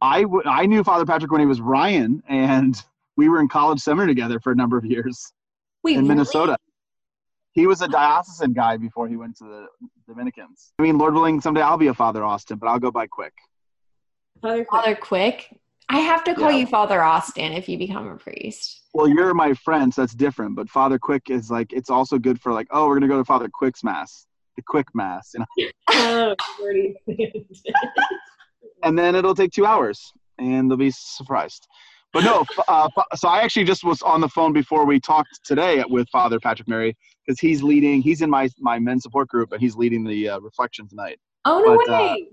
I, 0.00 0.22
w- 0.22 0.42
I 0.46 0.66
knew 0.66 0.84
Father 0.84 1.04
Patrick 1.04 1.30
when 1.30 1.40
he 1.40 1.46
was 1.46 1.60
Ryan, 1.60 2.22
and 2.28 2.80
we 3.16 3.28
were 3.28 3.40
in 3.40 3.48
college 3.48 3.80
seminary 3.80 4.08
together 4.14 4.38
for 4.40 4.52
a 4.52 4.56
number 4.56 4.78
of 4.78 4.84
years 4.84 5.32
Wait, 5.82 5.92
in 5.92 5.98
really? 6.02 6.08
Minnesota. 6.08 6.56
He 7.52 7.66
was 7.66 7.82
a 7.82 7.88
diocesan 7.88 8.52
guy 8.52 8.76
before 8.76 9.08
he 9.08 9.16
went 9.16 9.36
to 9.38 9.44
the 9.44 9.66
Dominicans. 10.06 10.72
I 10.78 10.82
mean, 10.82 10.98
Lord 10.98 11.14
willing, 11.14 11.40
someday 11.40 11.62
I'll 11.62 11.76
be 11.78 11.88
a 11.88 11.94
Father 11.94 12.22
Austin, 12.24 12.58
but 12.58 12.68
I'll 12.68 12.78
go 12.78 12.92
by 12.92 13.06
quick. 13.08 13.32
Father, 14.40 14.64
Father 14.70 14.94
Quick. 14.94 15.48
I 15.88 15.98
have 16.00 16.22
to 16.24 16.34
call 16.34 16.52
Yeah. 16.52 16.58
you 16.58 16.66
Father 16.66 17.02
Austin 17.02 17.52
if 17.52 17.68
you 17.68 17.78
become 17.78 18.06
a 18.06 18.16
priest. 18.16 18.82
Well, 18.92 19.08
you're 19.08 19.34
my 19.34 19.54
friend, 19.54 19.92
so 19.92 20.02
that's 20.02 20.14
different. 20.14 20.54
But 20.54 20.68
Father 20.68 20.98
Quick 20.98 21.30
is 21.30 21.50
like 21.50 21.72
it's 21.72 21.90
also 21.90 22.18
good 22.18 22.40
for 22.40 22.52
like, 22.52 22.68
oh, 22.70 22.86
we're 22.86 22.94
gonna 22.94 23.08
go 23.08 23.16
to 23.18 23.24
Father 23.24 23.48
Quick's 23.52 23.82
mass, 23.82 24.26
the 24.54 24.62
Quick 24.62 24.86
mass, 24.94 25.32
you 25.34 25.40
know. 25.40 25.70
oh, 25.90 26.34
Lordy. 26.60 26.94
and 28.82 28.98
then 28.98 29.14
it'll 29.14 29.34
take 29.34 29.52
two 29.52 29.66
hours, 29.66 30.12
and 30.38 30.70
they'll 30.70 30.78
be 30.78 30.90
surprised. 30.90 31.66
But 32.12 32.24
no, 32.24 32.44
uh, 32.68 32.88
so 33.14 33.28
I 33.28 33.40
actually 33.42 33.64
just 33.64 33.84
was 33.84 34.02
on 34.02 34.20
the 34.20 34.28
phone 34.28 34.52
before 34.52 34.86
we 34.86 35.00
talked 35.00 35.40
today 35.44 35.84
with 35.88 36.08
Father 36.10 36.40
Patrick 36.40 36.68
Mary 36.68 36.96
because 37.26 37.38
he's 37.38 37.62
leading. 37.62 38.02
He's 38.02 38.22
in 38.22 38.30
my 38.30 38.48
my 38.58 38.78
men's 38.78 39.02
support 39.02 39.28
group, 39.28 39.52
and 39.52 39.60
he's 39.60 39.76
leading 39.76 40.04
the 40.04 40.30
uh, 40.30 40.40
reflection 40.40 40.88
tonight. 40.88 41.18
Oh 41.44 41.60
no 41.60 41.76
But, 41.76 41.92
uh, 41.92 41.98
way! 41.98 42.28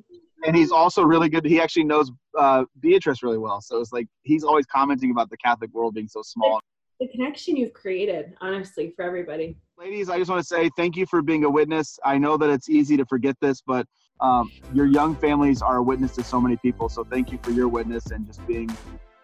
And 0.46 0.56
he's 0.56 0.72
also 0.72 1.02
really 1.02 1.28
good. 1.30 1.44
He 1.46 1.60
actually 1.60 1.86
knows 1.86 2.12
uh, 2.38 2.66
Beatrice 2.80 3.24
really 3.24 3.40
well, 3.40 3.62
so 3.62 3.80
it's 3.80 3.92
like 3.92 4.08
he's 4.24 4.44
always 4.44 4.66
commenting 4.68 5.12
about 5.12 5.30
the 5.30 5.38
Catholic 5.38 5.74
world 5.74 5.96
being 5.96 6.08
so 6.08 6.22
small. 6.22 6.60
the 7.00 7.08
connection 7.08 7.58
you've 7.58 7.74
created, 7.74 8.34
honestly, 8.42 8.94
for 8.96 9.04
everybody. 9.04 9.58
Ladies, 9.78 10.10
I 10.10 10.18
just 10.18 10.30
want 10.30 10.42
to 10.42 10.48
say 10.48 10.70
thank 10.78 10.96
you 10.96 11.06
for 11.06 11.22
being 11.22 11.44
a 11.44 11.50
witness. 11.50 12.00
I 12.06 12.18
know 12.18 12.38
that 12.38 12.50
it's 12.50 12.70
easy 12.70 12.96
to 12.96 13.06
forget 13.06 13.36
this, 13.42 13.62
but 13.66 13.86
um, 14.22 14.52
your 14.74 14.86
young 14.86 15.16
families 15.16 15.62
are 15.62 15.78
a 15.78 15.84
witness 15.84 16.14
to 16.16 16.24
so 16.24 16.40
many 16.40 16.58
people. 16.58 16.90
So 16.90 17.04
thank 17.04 17.32
you 17.32 17.40
for 17.42 17.52
your 17.52 17.68
witness 17.68 18.12
and 18.12 18.26
just 18.26 18.46
being 18.48 18.76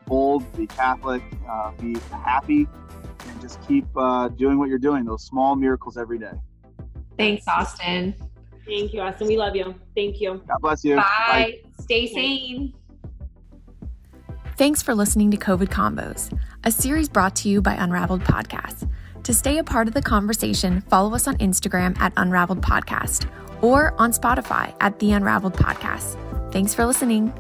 bold, 0.06 0.51
be 0.58 0.67
Catholic, 0.67 1.21
uh, 1.49 1.71
be 1.80 1.97
happy, 2.12 2.67
and 3.27 3.41
just 3.41 3.65
keep 3.67 3.86
uh, 3.95 4.27
doing 4.30 4.58
what 4.58 4.69
you're 4.69 4.80
doing. 4.80 5.06
Those 5.06 5.23
small 5.23 5.56
miracles 5.56 5.97
every 5.97 6.19
day. 6.19 6.34
Thanks, 7.17 7.47
Austin. 7.47 8.15
Thank 8.65 8.93
you, 8.93 9.01
Austin. 9.01 9.27
We 9.27 9.38
love 9.38 9.56
you. 9.56 9.75
Thank 9.95 10.19
you. 10.19 10.41
God 10.47 10.58
bless 10.62 10.84
you. 10.84 10.95
Bye. 10.95 11.60
Stay 11.80 12.08
sane. 12.08 12.73
Thanks 14.58 14.82
for 14.82 14.93
listening 14.93 15.32
to 15.32 15.38
COVID 15.38 15.69
Convos, 15.69 16.38
a 16.63 16.71
series 16.71 17.10
brought 17.10 17.36
to 17.38 17.49
you 17.49 17.62
by 17.62 17.73
Unraveled 17.73 18.21
Podcasts. 18.21 18.88
To 19.23 19.34
stay 19.34 19.58
a 19.58 19.63
part 19.63 19.88
of 19.88 19.93
the 19.93 20.01
conversation, 20.01 20.82
follow 20.82 21.15
us 21.15 21.27
on 21.27 21.38
Instagram 21.38 21.99
at 21.99 22.13
Unraveled 22.17 22.62
Podcast 22.62 23.27
or 23.62 23.93
on 23.97 24.12
Spotify 24.12 24.74
at 24.80 25.00
The 25.00 25.12
Unraveled 25.12 25.54
Podcast. 25.54 26.17
Thanks 26.52 26.74
for 26.74 26.86
listening. 26.86 27.32